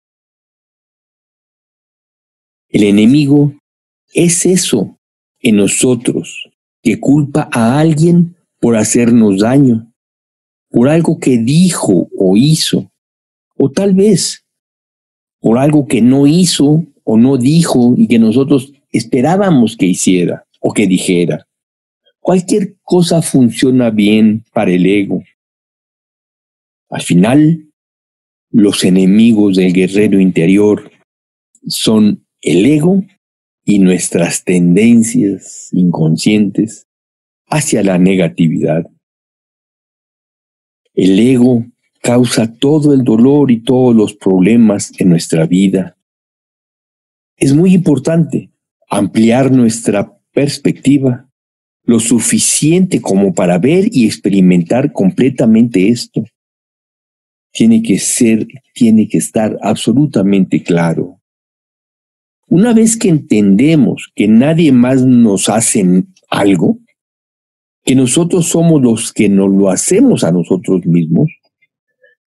El 2.68 2.84
enemigo 2.84 3.54
es 4.14 4.46
eso 4.46 4.98
en 5.40 5.56
nosotros 5.56 6.50
que 6.84 7.00
culpa 7.00 7.48
a 7.50 7.80
alguien 7.80 8.36
por 8.60 8.76
hacernos 8.76 9.40
daño, 9.40 9.90
por 10.70 10.90
algo 10.90 11.18
que 11.18 11.38
dijo 11.38 12.10
o 12.18 12.36
hizo, 12.36 12.92
o 13.60 13.70
tal 13.70 13.94
vez 13.94 14.46
por 15.40 15.58
algo 15.58 15.86
que 15.86 16.02
no 16.02 16.26
hizo 16.26 16.86
o 17.04 17.18
no 17.18 17.38
dijo 17.38 17.94
y 17.98 18.08
que 18.08 18.18
nosotros 18.18 18.74
esperábamos 18.92 19.76
que 19.76 19.86
hiciera 19.86 20.46
o 20.62 20.74
que 20.74 20.88
dijera. 20.88 21.46
Cualquier 22.20 22.78
cosa 22.84 23.22
funciona 23.22 23.90
bien 23.90 24.46
para 24.54 24.72
el 24.72 24.86
ego. 24.86 25.24
Al 26.90 27.02
final, 27.02 27.70
los 28.52 28.84
enemigos 28.84 29.58
del 29.58 29.74
guerrero 29.74 30.20
interior 30.20 30.92
son 31.68 32.26
el 32.42 32.66
ego 32.66 33.04
y 33.66 33.80
nuestras 33.80 34.44
tendencias 34.44 35.70
inconscientes 35.72 36.88
hacia 37.48 37.84
la 37.84 37.98
negatividad. 37.98 38.90
El 40.94 41.20
ego 41.20 41.66
causa 42.10 42.52
todo 42.52 42.92
el 42.92 43.04
dolor 43.04 43.52
y 43.52 43.62
todos 43.62 43.96
los 43.96 44.16
problemas 44.16 44.92
en 45.00 45.10
nuestra 45.10 45.46
vida. 45.46 45.96
Es 47.38 47.54
muy 47.54 47.76
importante 47.76 48.50
ampliar 48.90 49.52
nuestra 49.52 50.12
perspectiva 50.34 51.30
lo 51.84 52.00
suficiente 52.00 53.00
como 53.00 53.32
para 53.32 53.60
ver 53.60 53.90
y 53.92 54.08
experimentar 54.08 54.92
completamente 54.92 55.88
esto. 55.88 56.24
Tiene 57.52 57.84
que 57.84 58.00
ser, 58.00 58.48
tiene 58.74 59.08
que 59.08 59.20
estar 59.20 59.60
absolutamente 59.62 60.64
claro. 60.64 61.22
Una 62.48 62.74
vez 62.74 62.98
que 62.98 63.10
entendemos 63.10 64.12
que 64.16 64.28
nadie 64.28 64.72
más 64.72 65.06
nos 65.06 65.48
hace 65.48 66.06
algo, 66.32 66.80
que 67.86 67.94
nosotros 67.94 68.48
somos 68.48 68.82
los 68.82 69.14
que 69.14 69.30
nos 69.30 69.52
lo 69.52 69.70
hacemos 69.70 70.24
a 70.24 70.32
nosotros 70.32 70.88
mismos, 70.88 71.30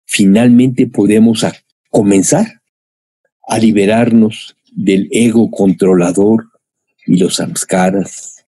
finalmente 0.08 0.88
podemos 0.88 1.46
comenzar 1.90 2.60
a 3.46 3.58
liberarnos 3.58 4.56
del 4.72 5.08
ego 5.12 5.50
controlador 5.50 6.50
y 7.06 7.18
los 7.18 7.36
samskaras. 7.36 8.44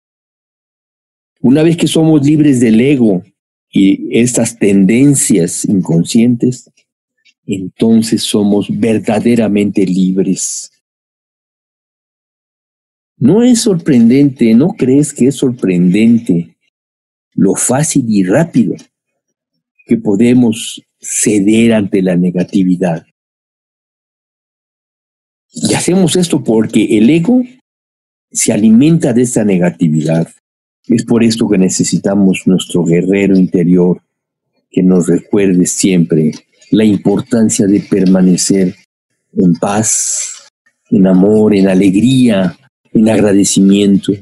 Una 1.41 1.63
vez 1.63 1.75
que 1.75 1.87
somos 1.87 2.25
libres 2.25 2.61
del 2.61 2.79
ego 2.79 3.23
y 3.69 4.17
estas 4.17 4.57
tendencias 4.57 5.65
inconscientes, 5.65 6.71
entonces 7.45 8.23
somos 8.23 8.67
verdaderamente 8.69 9.85
libres 9.85 10.71
¿No 13.19 13.41
es 13.41 13.61
sorprendente, 13.61 14.53
no 14.53 14.69
crees 14.69 15.11
que 15.11 15.27
es 15.27 15.35
sorprendente 15.35 16.55
lo 17.33 17.55
fácil 17.55 18.05
y 18.07 18.23
rápido 18.23 18.75
que 19.87 19.97
podemos 19.97 20.83
ceder 21.07 21.73
ante 21.73 22.01
la 22.01 22.15
negatividad? 22.15 23.05
Y 25.51 25.73
hacemos 25.73 26.15
esto 26.15 26.43
porque 26.43 26.97
el 26.97 27.09
ego 27.09 27.41
se 28.31 28.53
alimenta 28.53 29.13
de 29.13 29.23
esa 29.23 29.43
negatividad. 29.43 30.27
Es 30.85 31.03
por 31.03 31.23
esto 31.23 31.49
que 31.49 31.57
necesitamos 31.57 32.43
nuestro 32.45 32.83
guerrero 32.83 33.35
interior 33.35 34.01
que 34.69 34.83
nos 34.83 35.07
recuerde 35.07 35.65
siempre 35.65 36.31
la 36.71 36.83
importancia 36.83 37.65
de 37.65 37.79
permanecer 37.79 38.75
en 39.35 39.53
paz, 39.53 40.49
en 40.89 41.07
amor, 41.07 41.55
en 41.55 41.69
alegría, 41.69 42.57
en 42.91 43.09
agradecimiento. 43.09 44.13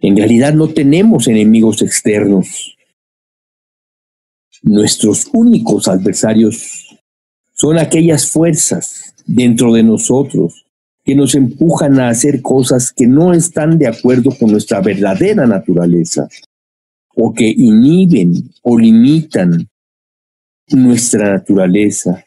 En 0.00 0.16
realidad 0.16 0.54
no 0.54 0.68
tenemos 0.68 1.28
enemigos 1.28 1.82
externos. 1.82 2.76
Nuestros 4.62 5.28
únicos 5.32 5.88
adversarios 5.88 6.98
son 7.54 7.78
aquellas 7.78 8.30
fuerzas 8.30 9.14
dentro 9.26 9.72
de 9.72 9.82
nosotros 9.82 10.66
que 11.04 11.14
nos 11.14 11.34
empujan 11.34 11.98
a 11.98 12.08
hacer 12.08 12.42
cosas 12.42 12.92
que 12.92 13.06
no 13.06 13.32
están 13.32 13.78
de 13.78 13.86
acuerdo 13.86 14.30
con 14.38 14.50
nuestra 14.50 14.80
verdadera 14.80 15.46
naturaleza 15.46 16.28
o 17.14 17.32
que 17.32 17.48
inhiben 17.48 18.50
o 18.62 18.78
limitan 18.78 19.68
nuestra 20.68 21.32
naturaleza, 21.32 22.24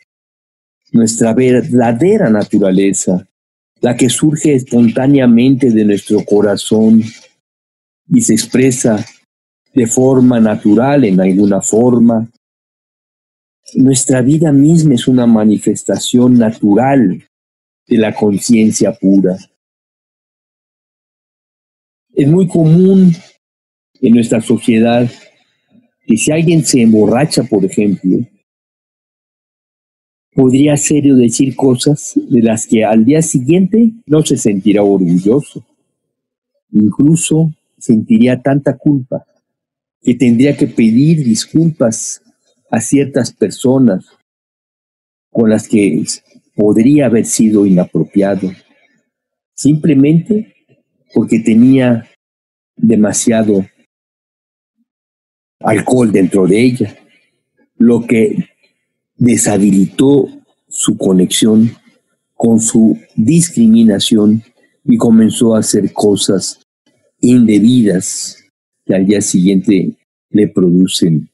nuestra 0.92 1.34
verdadera 1.34 2.30
naturaleza, 2.30 3.28
la 3.80 3.96
que 3.96 4.10
surge 4.10 4.56
espontáneamente 4.56 5.70
de 5.72 5.86
nuestro 5.86 6.24
corazón 6.26 7.04
y 8.10 8.22
se 8.22 8.34
expresa 8.34 9.06
de 9.74 9.88
forma 9.88 10.40
natural 10.40 11.04
en 11.04 11.20
alguna 11.20 11.62
forma. 11.62 12.30
Nuestra 13.76 14.22
vida 14.22 14.52
misma 14.52 14.94
es 14.94 15.08
una 15.08 15.26
manifestación 15.26 16.38
natural 16.38 17.24
de 17.88 17.98
la 17.98 18.14
conciencia 18.14 18.94
pura. 18.94 19.38
Es 22.14 22.28
muy 22.28 22.48
común 22.48 23.12
en 24.00 24.14
nuestra 24.14 24.42
sociedad 24.42 25.10
que 26.06 26.18
si 26.18 26.32
alguien 26.32 26.64
se 26.64 26.82
emborracha, 26.82 27.44
por 27.44 27.66
ejemplo, 27.66 28.20
podría 30.36 30.74
hacer 30.74 31.12
o 31.12 31.16
decir 31.16 31.56
cosas 31.56 32.14
de 32.16 32.42
las 32.42 32.68
que 32.68 32.84
al 32.86 33.06
día 33.06 33.22
siguiente 33.22 33.94
no 34.06 34.24
se 34.24 34.38
sentirá 34.38 34.84
orgulloso. 34.84 35.66
Incluso 36.72 37.52
sentiría 37.80 38.40
tanta 38.42 38.78
culpa 38.78 39.26
que 40.04 40.14
tendría 40.14 40.56
que 40.56 40.68
pedir 40.68 41.24
disculpas 41.24 42.22
a 42.70 42.82
ciertas 42.82 43.32
personas 43.32 44.06
con 45.32 45.50
las 45.50 45.68
que 45.68 46.04
podría 46.56 47.08
haber 47.08 47.26
sido 47.26 47.66
inapropiado, 47.66 48.52
simplemente 49.56 50.54
porque 51.14 51.40
tenía 51.40 52.08
demasiado 52.76 53.66
alcohol 55.60 56.12
dentro 56.12 56.46
de 56.48 56.62
ella, 56.62 56.98
lo 57.78 58.06
que 58.06 58.50
deshabilitó 59.16 60.28
su 60.68 60.98
conexión 60.98 61.72
con 62.34 62.60
su 62.60 63.00
discriminación 63.16 64.44
y 64.84 64.98
comenzó 64.98 65.56
a 65.56 65.60
hacer 65.60 65.94
cosas 65.94 66.60
indebidas 67.22 68.43
al 68.90 69.06
día 69.06 69.22
siguiente 69.22 69.94
le 70.30 70.48
producen 70.48 71.30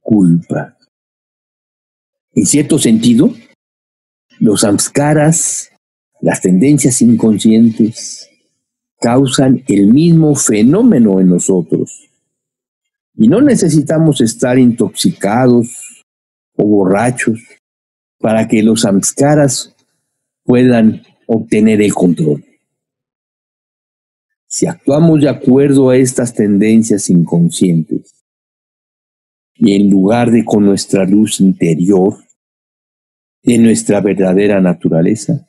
culpa. 0.00 0.76
En 2.32 2.46
cierto 2.46 2.78
sentido, 2.78 3.34
los 4.38 4.60
samskaras, 4.60 5.70
las 6.20 6.40
tendencias 6.40 7.02
inconscientes, 7.02 8.30
causan 9.00 9.64
el 9.66 9.88
mismo 9.88 10.34
fenómeno 10.34 11.20
en 11.20 11.28
nosotros. 11.28 12.08
Y 13.16 13.28
no 13.28 13.40
necesitamos 13.40 14.20
estar 14.20 14.58
intoxicados 14.58 16.04
o 16.56 16.64
borrachos 16.64 17.40
para 18.18 18.46
que 18.46 18.62
los 18.62 18.82
samskaras 18.82 19.74
puedan 20.44 21.02
obtener 21.26 21.82
el 21.82 21.92
control. 21.92 22.44
Si 24.52 24.66
actuamos 24.66 25.20
de 25.20 25.28
acuerdo 25.28 25.90
a 25.90 25.96
estas 25.96 26.34
tendencias 26.34 27.08
inconscientes 27.08 28.24
y 29.54 29.76
en 29.76 29.88
lugar 29.88 30.32
de 30.32 30.44
con 30.44 30.64
nuestra 30.64 31.04
luz 31.04 31.38
interior, 31.40 32.16
de 33.44 33.58
nuestra 33.58 34.00
verdadera 34.00 34.60
naturaleza, 34.60 35.48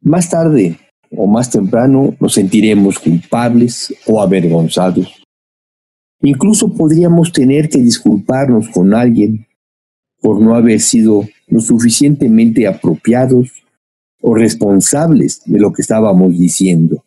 más 0.00 0.30
tarde 0.30 0.76
o 1.16 1.28
más 1.28 1.48
temprano 1.48 2.16
nos 2.18 2.34
sentiremos 2.34 2.98
culpables 2.98 3.94
o 4.04 4.20
avergonzados. 4.20 5.22
Incluso 6.20 6.74
podríamos 6.74 7.30
tener 7.30 7.68
que 7.68 7.78
disculparnos 7.78 8.68
con 8.68 8.94
alguien 8.94 9.46
por 10.20 10.40
no 10.40 10.56
haber 10.56 10.80
sido 10.80 11.22
lo 11.46 11.60
suficientemente 11.60 12.66
apropiados 12.66 13.62
o 14.20 14.34
responsables 14.34 15.42
de 15.44 15.60
lo 15.60 15.72
que 15.72 15.82
estábamos 15.82 16.36
diciendo. 16.36 17.03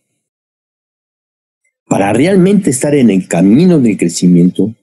Para 1.87 2.11
realmente 2.11 2.69
estar 2.69 2.93
en 2.95 3.09
el 3.09 3.27
camino 3.27 3.79
del 3.79 3.97
crecimiento, 3.97 4.75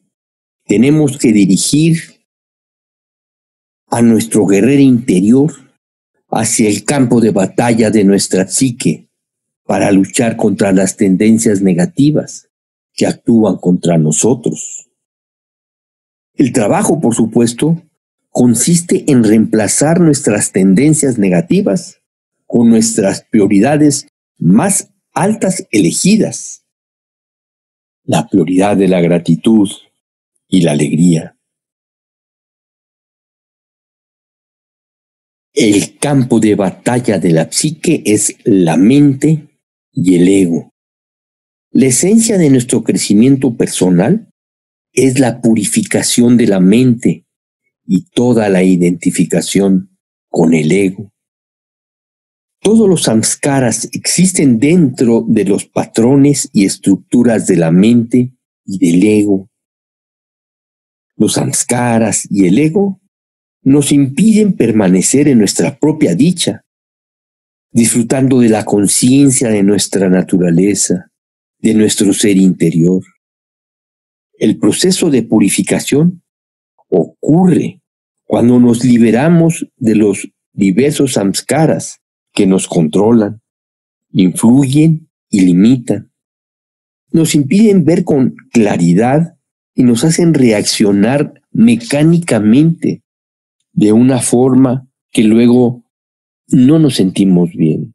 tenemos 0.64 1.18
que 1.18 1.32
dirigir 1.32 1.98
a 3.88 4.00
nuestro 4.00 4.46
guerrero 4.46 4.80
interior 4.80 5.52
hacia 6.30 6.68
el 6.68 6.84
campo 6.84 7.20
de 7.20 7.30
batalla 7.30 7.90
de 7.90 8.04
nuestra 8.04 8.48
psique 8.48 9.10
para 9.64 9.92
luchar 9.92 10.36
contra 10.36 10.72
las 10.72 10.96
tendencias 10.96 11.60
negativas 11.60 12.48
que 12.94 13.06
actúan 13.06 13.56
contra 13.56 13.98
nosotros. 13.98 14.90
El 16.34 16.52
trabajo, 16.52 17.00
por 17.00 17.14
supuesto, 17.14 17.82
consiste 18.30 19.04
en 19.12 19.24
reemplazar 19.24 20.00
nuestras 20.00 20.52
tendencias 20.52 21.18
negativas 21.18 22.00
con 22.46 22.70
nuestras 22.70 23.24
prioridades 23.30 24.08
más 24.38 24.90
altas 25.12 25.66
elegidas. 25.70 26.63
La 28.06 28.28
prioridad 28.28 28.76
de 28.76 28.86
la 28.86 29.00
gratitud 29.00 29.68
y 30.46 30.60
la 30.60 30.72
alegría. 30.72 31.38
El 35.54 35.98
campo 35.98 36.38
de 36.38 36.54
batalla 36.54 37.18
de 37.18 37.30
la 37.30 37.50
psique 37.50 38.02
es 38.04 38.36
la 38.44 38.76
mente 38.76 39.58
y 39.92 40.16
el 40.16 40.28
ego. 40.28 40.74
La 41.70 41.86
esencia 41.86 42.36
de 42.36 42.50
nuestro 42.50 42.84
crecimiento 42.84 43.56
personal 43.56 44.28
es 44.92 45.18
la 45.18 45.40
purificación 45.40 46.36
de 46.36 46.46
la 46.46 46.60
mente 46.60 47.24
y 47.86 48.04
toda 48.10 48.50
la 48.50 48.62
identificación 48.62 49.96
con 50.28 50.52
el 50.52 50.70
ego. 50.72 51.13
Todos 52.64 52.88
los 52.88 53.02
samskaras 53.02 53.90
existen 53.92 54.58
dentro 54.58 55.22
de 55.28 55.44
los 55.44 55.66
patrones 55.66 56.48
y 56.50 56.64
estructuras 56.64 57.46
de 57.46 57.56
la 57.56 57.70
mente 57.70 58.32
y 58.64 58.78
del 58.78 59.04
ego. 59.04 59.50
Los 61.14 61.34
samskaras 61.34 62.26
y 62.30 62.46
el 62.46 62.58
ego 62.58 63.02
nos 63.60 63.92
impiden 63.92 64.54
permanecer 64.54 65.28
en 65.28 65.40
nuestra 65.40 65.78
propia 65.78 66.14
dicha, 66.14 66.64
disfrutando 67.70 68.40
de 68.40 68.48
la 68.48 68.64
conciencia 68.64 69.50
de 69.50 69.62
nuestra 69.62 70.08
naturaleza, 70.08 71.10
de 71.58 71.74
nuestro 71.74 72.14
ser 72.14 72.38
interior. 72.38 73.02
El 74.38 74.58
proceso 74.58 75.10
de 75.10 75.22
purificación 75.22 76.22
ocurre 76.88 77.82
cuando 78.24 78.58
nos 78.58 78.82
liberamos 78.82 79.66
de 79.76 79.96
los 79.96 80.26
diversos 80.54 81.12
samskaras 81.12 82.00
que 82.34 82.46
nos 82.46 82.68
controlan, 82.68 83.40
influyen 84.12 85.08
y 85.30 85.40
limitan. 85.40 86.12
Nos 87.10 87.34
impiden 87.34 87.84
ver 87.84 88.04
con 88.04 88.34
claridad 88.52 89.38
y 89.74 89.84
nos 89.84 90.04
hacen 90.04 90.34
reaccionar 90.34 91.40
mecánicamente 91.52 93.02
de 93.72 93.92
una 93.92 94.20
forma 94.20 94.88
que 95.10 95.22
luego 95.22 95.84
no 96.48 96.78
nos 96.78 96.96
sentimos 96.96 97.50
bien. 97.50 97.94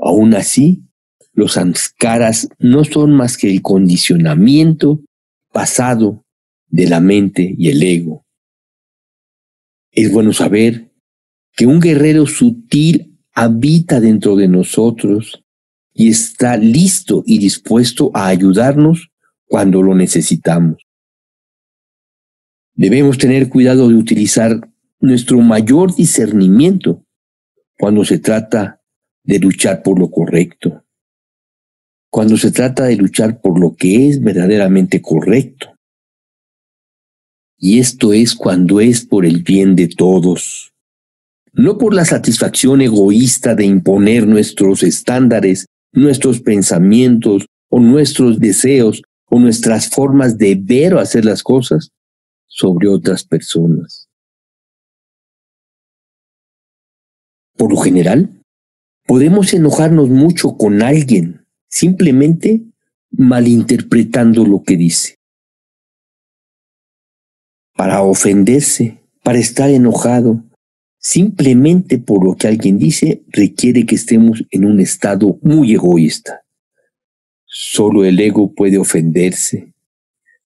Aún 0.00 0.34
así, 0.34 0.84
los 1.32 1.54
samskaras 1.54 2.48
no 2.58 2.84
son 2.84 3.12
más 3.12 3.36
que 3.36 3.50
el 3.50 3.62
condicionamiento 3.62 5.00
pasado 5.52 6.24
de 6.68 6.88
la 6.88 7.00
mente 7.00 7.54
y 7.58 7.68
el 7.68 7.82
ego. 7.82 8.24
Es 9.90 10.12
bueno 10.12 10.32
saber 10.32 10.92
que 11.56 11.66
un 11.66 11.80
guerrero 11.80 12.26
sutil 12.26 13.09
habita 13.34 14.00
dentro 14.00 14.36
de 14.36 14.48
nosotros 14.48 15.44
y 15.92 16.08
está 16.08 16.56
listo 16.56 17.22
y 17.26 17.38
dispuesto 17.38 18.10
a 18.14 18.28
ayudarnos 18.28 19.10
cuando 19.46 19.82
lo 19.82 19.94
necesitamos. 19.94 20.86
Debemos 22.74 23.18
tener 23.18 23.48
cuidado 23.48 23.88
de 23.88 23.94
utilizar 23.94 24.70
nuestro 25.00 25.40
mayor 25.40 25.94
discernimiento 25.94 27.04
cuando 27.78 28.04
se 28.04 28.18
trata 28.18 28.80
de 29.22 29.38
luchar 29.38 29.82
por 29.82 29.98
lo 29.98 30.10
correcto, 30.10 30.84
cuando 32.10 32.36
se 32.36 32.50
trata 32.50 32.84
de 32.84 32.96
luchar 32.96 33.40
por 33.40 33.58
lo 33.58 33.74
que 33.74 34.08
es 34.08 34.22
verdaderamente 34.22 35.02
correcto. 35.02 35.74
Y 37.58 37.78
esto 37.78 38.12
es 38.12 38.34
cuando 38.34 38.80
es 38.80 39.04
por 39.04 39.26
el 39.26 39.42
bien 39.42 39.76
de 39.76 39.88
todos, 39.88 40.69
no 41.52 41.78
por 41.78 41.94
la 41.94 42.04
satisfacción 42.04 42.80
egoísta 42.80 43.54
de 43.54 43.64
imponer 43.64 44.26
nuestros 44.26 44.82
estándares, 44.82 45.66
nuestros 45.92 46.40
pensamientos 46.40 47.46
o 47.68 47.80
nuestros 47.80 48.38
deseos 48.38 49.02
o 49.26 49.38
nuestras 49.38 49.88
formas 49.88 50.38
de 50.38 50.54
ver 50.60 50.94
o 50.94 51.00
hacer 51.00 51.24
las 51.24 51.42
cosas 51.42 51.90
sobre 52.46 52.88
otras 52.88 53.24
personas. 53.24 54.08
Por 57.56 57.70
lo 57.70 57.78
general, 57.78 58.42
podemos 59.06 59.52
enojarnos 59.52 60.08
mucho 60.08 60.56
con 60.56 60.82
alguien 60.82 61.46
simplemente 61.68 62.62
malinterpretando 63.10 64.44
lo 64.44 64.62
que 64.62 64.76
dice 64.76 65.20
para 67.80 68.02
ofenderse, 68.02 69.00
para 69.22 69.38
estar 69.38 69.70
enojado. 69.70 70.44
Simplemente 71.02 71.98
por 71.98 72.22
lo 72.22 72.36
que 72.36 72.46
alguien 72.46 72.76
dice 72.76 73.22
requiere 73.28 73.86
que 73.86 73.94
estemos 73.94 74.44
en 74.50 74.66
un 74.66 74.80
estado 74.80 75.38
muy 75.40 75.72
egoísta. 75.72 76.42
Solo 77.46 78.04
el 78.04 78.20
ego 78.20 78.52
puede 78.52 78.76
ofenderse. 78.76 79.72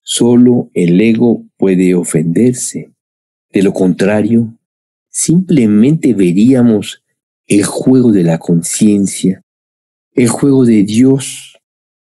Solo 0.01 0.71
el 0.73 1.01
ego 1.01 1.43
puede 1.57 1.93
ofenderse. 1.93 2.89
De 3.51 3.63
lo 3.63 3.73
contrario, 3.73 4.57
simplemente 5.09 6.13
veríamos 6.13 7.03
el 7.47 7.65
juego 7.65 8.13
de 8.13 8.23
la 8.23 8.37
conciencia, 8.37 9.43
el 10.13 10.29
juego 10.29 10.63
de 10.63 10.83
Dios 10.83 11.59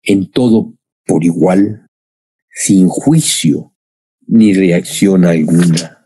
en 0.04 0.30
todo 0.30 0.74
por 1.06 1.24
igual, 1.24 1.88
sin 2.52 2.90
juicio, 2.90 3.74
ni 4.28 4.54
reacción 4.54 5.24
alguna. 5.24 6.05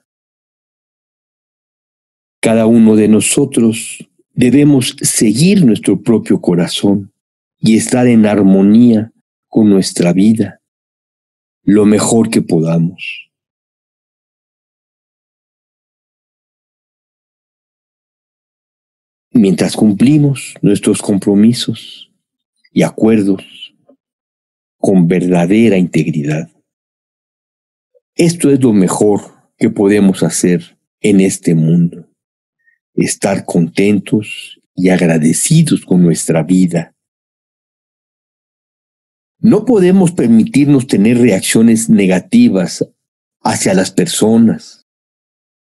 Cada 2.41 2.65
uno 2.65 2.95
de 2.95 3.07
nosotros 3.07 4.09
debemos 4.33 4.95
seguir 5.01 5.65
nuestro 5.65 6.01
propio 6.01 6.39
corazón 6.39 7.11
y 7.59 7.75
estar 7.75 8.07
en 8.07 8.25
armonía 8.25 9.11
con 9.47 9.69
nuestra 9.69 10.13
vida 10.13 10.59
lo 11.63 11.85
mejor 11.85 12.31
que 12.31 12.41
podamos. 12.41 13.29
Mientras 19.31 19.75
cumplimos 19.75 20.55
nuestros 20.63 20.99
compromisos 21.01 22.11
y 22.71 22.81
acuerdos 22.81 23.43
con 24.77 25.07
verdadera 25.07 25.77
integridad. 25.77 26.49
Esto 28.15 28.49
es 28.49 28.61
lo 28.61 28.73
mejor 28.73 29.21
que 29.57 29.69
podemos 29.69 30.23
hacer 30.23 30.77
en 31.01 31.21
este 31.21 31.53
mundo. 31.53 32.08
Estar 33.01 33.45
contentos 33.45 34.59
y 34.75 34.89
agradecidos 34.89 35.85
con 35.85 36.03
nuestra 36.03 36.43
vida. 36.43 36.93
No 39.39 39.63
podemos 39.63 40.11
permitirnos 40.11 40.85
tener 40.85 41.17
reacciones 41.17 41.89
negativas 41.89 42.85
hacia 43.41 43.73
las 43.73 43.91
personas. 43.91 44.85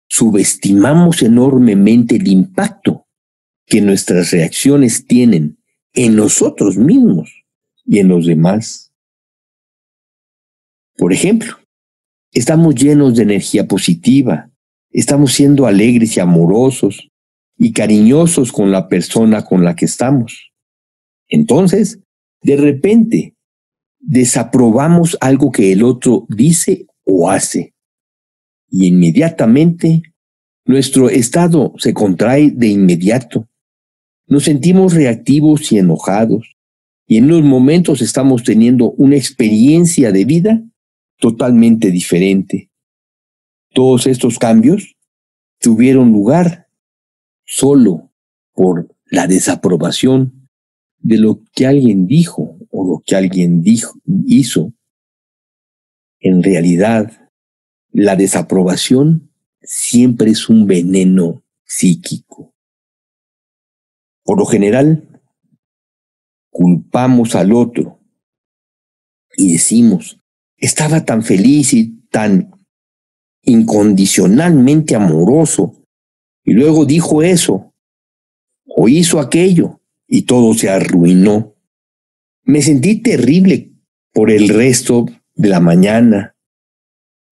Subestimamos 0.08 1.20
enormemente 1.22 2.14
el 2.14 2.28
impacto 2.28 3.08
que 3.66 3.80
nuestras 3.80 4.30
reacciones 4.30 5.04
tienen 5.04 5.58
en 5.94 6.14
nosotros 6.14 6.76
mismos 6.76 7.44
y 7.84 7.98
en 7.98 8.06
los 8.06 8.26
demás. 8.26 8.92
Por 10.96 11.12
ejemplo, 11.12 11.58
estamos 12.30 12.76
llenos 12.76 13.16
de 13.16 13.24
energía 13.24 13.66
positiva, 13.66 14.48
estamos 14.90 15.32
siendo 15.32 15.66
alegres 15.66 16.16
y 16.16 16.20
amorosos 16.20 17.10
y 17.58 17.72
cariñosos 17.72 18.52
con 18.52 18.70
la 18.70 18.88
persona 18.88 19.44
con 19.44 19.64
la 19.64 19.74
que 19.74 19.86
estamos. 19.86 20.52
Entonces, 21.28 22.00
de 22.42 22.56
repente, 22.56 23.34
desaprobamos 23.98 25.16
algo 25.20 25.50
que 25.50 25.72
el 25.72 25.82
otro 25.82 26.26
dice 26.28 26.86
o 27.04 27.30
hace. 27.30 27.74
Y 28.68 28.86
inmediatamente 28.86 30.02
nuestro 30.64 31.08
estado 31.08 31.72
se 31.78 31.94
contrae 31.94 32.50
de 32.50 32.68
inmediato. 32.68 33.48
Nos 34.26 34.44
sentimos 34.44 34.94
reactivos 34.94 35.70
y 35.72 35.78
enojados. 35.78 36.56
Y 37.08 37.18
en 37.18 37.26
unos 37.26 37.44
momentos 37.44 38.02
estamos 38.02 38.42
teniendo 38.42 38.90
una 38.92 39.16
experiencia 39.16 40.10
de 40.10 40.24
vida 40.24 40.62
totalmente 41.18 41.92
diferente. 41.92 42.70
Todos 43.72 44.06
estos 44.06 44.38
cambios 44.38 44.96
tuvieron 45.60 46.12
lugar 46.12 46.65
solo 47.46 48.12
por 48.52 48.94
la 49.06 49.26
desaprobación 49.26 50.48
de 50.98 51.18
lo 51.18 51.42
que 51.54 51.66
alguien 51.66 52.06
dijo 52.06 52.58
o 52.70 52.86
lo 52.86 53.02
que 53.06 53.16
alguien 53.16 53.62
dijo, 53.62 53.98
hizo. 54.26 54.72
En 56.18 56.42
realidad, 56.42 57.30
la 57.92 58.16
desaprobación 58.16 59.30
siempre 59.62 60.32
es 60.32 60.48
un 60.48 60.66
veneno 60.66 61.44
psíquico. 61.64 62.54
Por 64.24 64.38
lo 64.38 64.46
general, 64.46 65.22
culpamos 66.50 67.34
al 67.34 67.52
otro 67.52 68.00
y 69.36 69.52
decimos, 69.52 70.20
estaba 70.56 71.04
tan 71.04 71.22
feliz 71.22 71.74
y 71.74 72.00
tan 72.10 72.50
incondicionalmente 73.42 74.96
amoroso, 74.96 75.75
y 76.46 76.52
luego 76.52 76.86
dijo 76.86 77.22
eso, 77.24 77.74
o 78.64 78.88
hizo 78.88 79.18
aquello, 79.18 79.80
y 80.06 80.22
todo 80.22 80.54
se 80.54 80.70
arruinó. 80.70 81.56
Me 82.44 82.62
sentí 82.62 83.02
terrible 83.02 83.72
por 84.12 84.30
el 84.30 84.48
resto 84.48 85.06
de 85.34 85.48
la 85.48 85.58
mañana. 85.58 86.36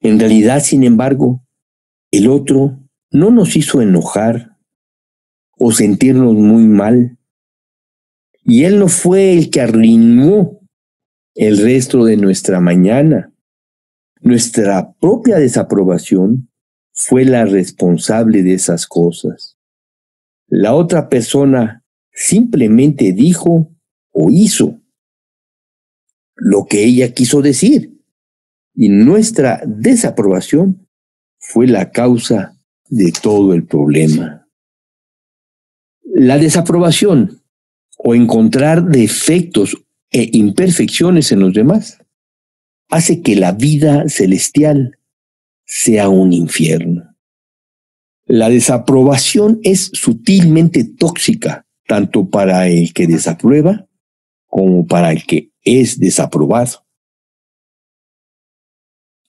En 0.00 0.18
realidad, 0.18 0.61
sin 0.61 0.83
embargo, 0.83 1.46
el 2.11 2.29
otro 2.29 2.81
no 3.12 3.31
nos 3.31 3.55
hizo 3.55 3.81
enojar 3.81 4.59
o 5.57 5.70
sentirnos 5.70 6.35
muy 6.35 6.64
mal. 6.64 7.16
Y 8.42 8.64
Él 8.64 8.81
no 8.81 8.88
fue 8.88 9.33
el 9.33 9.48
que 9.48 9.61
arruinó 9.61 10.59
el 11.37 11.59
resto 11.59 12.05
de 12.05 12.16
nuestra 12.16 12.59
mañana. 12.59 13.33
Nuestra 14.20 14.92
propia 14.94 15.37
desaprobación 15.37 16.50
fue 16.94 17.24
la 17.24 17.44
responsable 17.44 18.42
de 18.42 18.54
esas 18.54 18.87
cosas. 18.87 19.57
La 20.46 20.74
otra 20.74 21.09
persona 21.09 21.83
simplemente 22.12 23.12
dijo 23.12 23.72
o 24.12 24.30
hizo 24.30 24.80
lo 26.37 26.66
que 26.66 26.85
ella 26.85 27.12
quiso 27.12 27.42
decir. 27.42 27.92
Y 28.74 28.88
nuestra 28.88 29.62
desaprobación 29.66 30.88
fue 31.38 31.66
la 31.66 31.90
causa 31.90 32.57
de 32.88 33.12
todo 33.12 33.54
el 33.54 33.64
problema. 33.64 34.48
La 36.02 36.38
desaprobación 36.38 37.42
o 37.98 38.14
encontrar 38.14 38.85
defectos 38.85 39.76
e 40.11 40.30
imperfecciones 40.33 41.33
en 41.33 41.40
los 41.40 41.54
demás 41.54 41.98
hace 42.88 43.20
que 43.20 43.35
la 43.35 43.52
vida 43.52 44.09
celestial 44.09 44.98
sea 45.64 46.09
un 46.09 46.33
infierno. 46.33 47.14
La 48.27 48.48
desaprobación 48.48 49.61
es 49.62 49.90
sutilmente 49.92 50.85
tóxica, 50.85 51.66
tanto 51.87 52.31
para 52.31 52.68
el 52.68 52.92
que 52.94 53.07
desaprueba 53.07 53.87
como 54.46 54.87
para 54.87 55.12
el 55.12 55.27
que 55.27 55.50
es 55.62 55.98
desaprobado. 55.98 56.87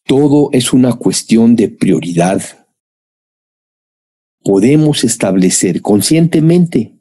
Todo 0.05 0.49
es 0.51 0.71
una 0.71 0.93
cuestión 0.93 1.55
de 1.55 1.67
prioridad. 1.67 2.41
Podemos 4.43 5.03
establecer 5.03 5.81
conscientemente 5.81 6.95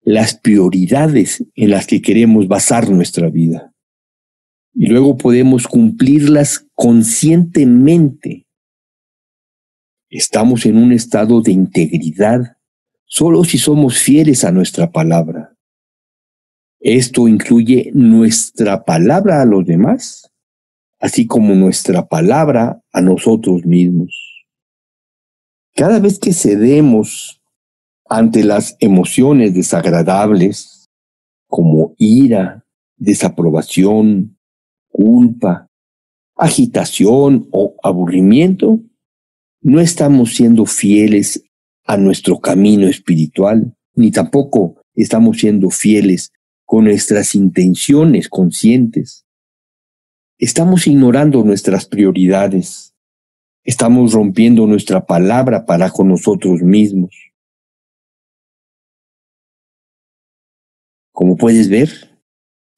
las 0.00 0.34
prioridades 0.34 1.44
en 1.54 1.70
las 1.70 1.86
que 1.86 2.00
queremos 2.00 2.48
basar 2.48 2.88
nuestra 2.88 3.28
vida. 3.28 3.74
Y 4.72 4.86
luego 4.86 5.18
podemos 5.18 5.68
cumplirlas 5.68 6.66
conscientemente. 6.74 8.47
Estamos 10.10 10.64
en 10.64 10.78
un 10.78 10.92
estado 10.92 11.42
de 11.42 11.52
integridad 11.52 12.56
solo 13.04 13.44
si 13.44 13.58
somos 13.58 13.98
fieles 13.98 14.42
a 14.42 14.50
nuestra 14.50 14.90
palabra. 14.90 15.54
Esto 16.80 17.28
incluye 17.28 17.90
nuestra 17.92 18.84
palabra 18.84 19.42
a 19.42 19.44
los 19.44 19.66
demás, 19.66 20.30
así 20.98 21.26
como 21.26 21.54
nuestra 21.54 22.08
palabra 22.08 22.82
a 22.90 23.02
nosotros 23.02 23.66
mismos. 23.66 24.46
Cada 25.74 25.98
vez 25.98 26.18
que 26.18 26.32
cedemos 26.32 27.42
ante 28.08 28.44
las 28.44 28.76
emociones 28.80 29.52
desagradables 29.52 30.88
como 31.48 31.94
ira, 31.98 32.64
desaprobación, 32.96 34.38
culpa, 34.88 35.68
agitación 36.34 37.46
o 37.50 37.74
aburrimiento, 37.82 38.80
no 39.60 39.80
estamos 39.80 40.34
siendo 40.34 40.66
fieles 40.66 41.42
a 41.84 41.96
nuestro 41.96 42.38
camino 42.38 42.86
espiritual, 42.86 43.74
ni 43.94 44.10
tampoco 44.10 44.82
estamos 44.94 45.38
siendo 45.38 45.70
fieles 45.70 46.32
con 46.64 46.84
nuestras 46.84 47.34
intenciones 47.34 48.28
conscientes. 48.28 49.24
Estamos 50.38 50.86
ignorando 50.86 51.42
nuestras 51.42 51.86
prioridades. 51.86 52.94
Estamos 53.64 54.12
rompiendo 54.12 54.66
nuestra 54.66 55.04
palabra 55.04 55.66
para 55.66 55.90
con 55.90 56.08
nosotros 56.08 56.62
mismos. 56.62 57.10
Como 61.12 61.36
puedes 61.36 61.68
ver, 61.68 61.90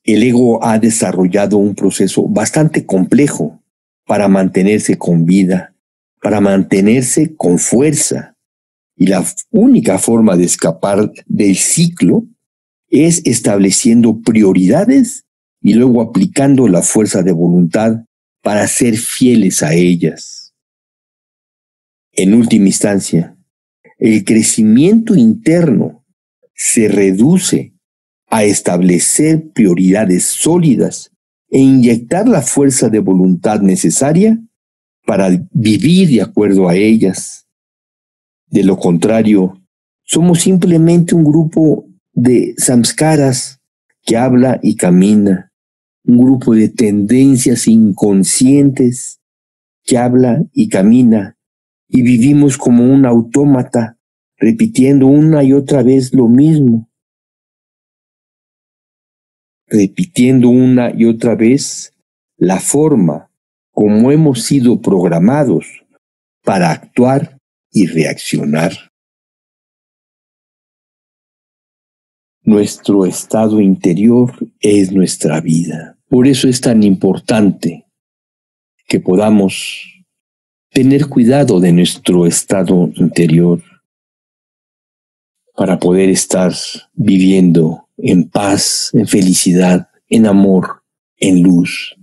el 0.05 0.23
ego 0.23 0.65
ha 0.65 0.79
desarrollado 0.79 1.59
un 1.59 1.75
proceso 1.75 2.27
bastante 2.27 2.87
complejo 2.87 3.61
para 4.07 4.29
mantenerse 4.29 4.97
con 4.97 5.27
vida, 5.27 5.75
para 6.21 6.41
mantenerse 6.41 7.35
con 7.35 7.59
fuerza. 7.59 8.37
Y 8.97 9.07
la 9.07 9.25
única 9.51 9.99
forma 9.99 10.37
de 10.37 10.45
escapar 10.45 11.11
del 11.27 11.57
ciclo 11.57 12.27
es 12.89 13.23
estableciendo 13.25 14.21
prioridades 14.21 15.25
y 15.63 15.75
luego 15.75 16.03
aplicando 16.03 16.69
la 16.69 16.83
fuerza 16.83 17.23
de 17.23 17.33
voluntad 17.33 18.05
para 18.43 18.67
ser 18.67 18.97
fieles 18.97 19.63
a 19.63 19.75
ellas. 19.75 20.55
En 22.13 22.35
última 22.35 22.67
instancia, 22.67 23.37
el 23.99 24.25
crecimiento 24.25 25.15
interno 25.15 26.05
se 26.55 26.89
reduce 26.89 27.75
a 28.27 28.45
establecer 28.45 29.51
prioridades 29.53 30.25
sólidas 30.25 31.11
e 31.49 31.59
inyectar 31.59 32.29
la 32.29 32.43
fuerza 32.43 32.89
de 32.89 33.01
voluntad 33.01 33.61
necesaria 33.61 34.41
para 35.05 35.29
vivir 35.53 36.09
de 36.09 36.23
acuerdo 36.23 36.69
a 36.69 36.77
ellas. 36.77 37.47
De 38.47 38.65
lo 38.65 38.77
contrario, 38.79 39.61
somos 40.03 40.41
simplemente 40.41 41.15
un 41.15 41.25
grupo 41.25 41.87
de 42.13 42.55
samskaras 42.57 43.61
que 44.03 44.17
habla 44.17 44.59
y 44.63 44.77
camina, 44.77 45.53
un 46.05 46.19
grupo 46.19 46.55
de 46.55 46.69
tendencias 46.69 47.69
inconscientes 47.69 49.21
que 49.85 49.99
habla 49.99 50.43
y 50.53 50.69
camina, 50.69 51.37
y 51.89 52.03
vivimos 52.03 52.57
como 52.57 52.85
un 52.85 53.07
autómata, 53.07 53.99
repitiendo 54.37 55.07
una 55.07 55.43
y 55.45 55.53
otra 55.53 55.83
vez 55.83 56.13
lo 56.15 56.29
mismo. 56.29 56.89
Repitiendo 59.67 60.49
una 60.49 60.93
y 60.93 61.05
otra 61.05 61.37
vez 61.37 61.93
la 62.37 62.59
forma 62.59 63.30
como 63.73 64.11
hemos 64.11 64.43
sido 64.43 64.81
programados 64.81 65.67
para 66.43 66.71
actuar 66.71 67.39
y 67.71 67.87
reaccionar. 67.87 68.73
Nuestro 72.43 73.07
estado 73.07 73.61
interior 73.61 74.33
es 74.61 74.93
nuestra 74.93 75.41
vida. 75.41 75.99
Por 76.09 76.27
eso 76.27 76.49
es 76.49 76.61
tan 76.61 76.83
importante 76.83 77.87
que 78.87 78.99
podamos 78.99 80.05
tener 80.71 81.07
cuidado 81.07 81.61
de 81.61 81.73
nuestro 81.73 82.27
estado 82.27 82.91
interior 82.97 83.63
para 85.55 85.79
poder 85.79 86.09
estar 86.09 86.53
viviendo 86.95 87.89
en 87.99 88.29
paz, 88.29 88.91
en 88.95 89.07
felicidad, 89.07 89.89
en 90.09 90.27
amor, 90.27 90.83
en 91.19 91.43
luz 91.43 92.00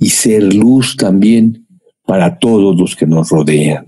y 0.00 0.08
ser 0.08 0.42
luz 0.54 0.96
también 0.96 1.66
para 2.06 2.38
todos 2.38 2.74
los 2.76 2.96
que 2.96 3.06
nos 3.06 3.28
rodean. 3.28 3.86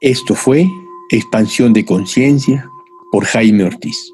Esto 0.00 0.34
fue 0.34 0.66
Expansión 1.10 1.72
de 1.72 1.84
Conciencia 1.84 2.68
por 3.12 3.24
Jaime 3.24 3.64
Ortiz. 3.64 4.10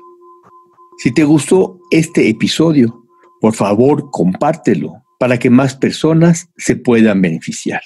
Si 0.98 1.12
te 1.12 1.24
gustó 1.24 1.78
este 1.90 2.28
episodio, 2.28 3.04
por 3.40 3.54
favor 3.54 4.10
compártelo 4.10 5.02
para 5.18 5.38
que 5.38 5.48
más 5.48 5.74
personas 5.76 6.50
se 6.56 6.76
puedan 6.76 7.22
beneficiar. 7.22 7.82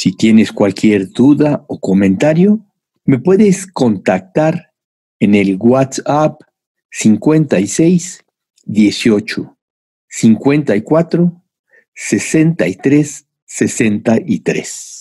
Si 0.00 0.12
tienes 0.12 0.52
cualquier 0.52 1.10
duda 1.10 1.64
o 1.66 1.80
comentario, 1.80 2.64
me 3.04 3.18
puedes 3.18 3.66
contactar 3.66 4.72
en 5.18 5.34
el 5.34 5.56
WhatsApp 5.58 6.40
56 6.92 8.24
18 8.64 9.58
54 10.08 11.42
63 11.96 13.26
63. 13.44 14.97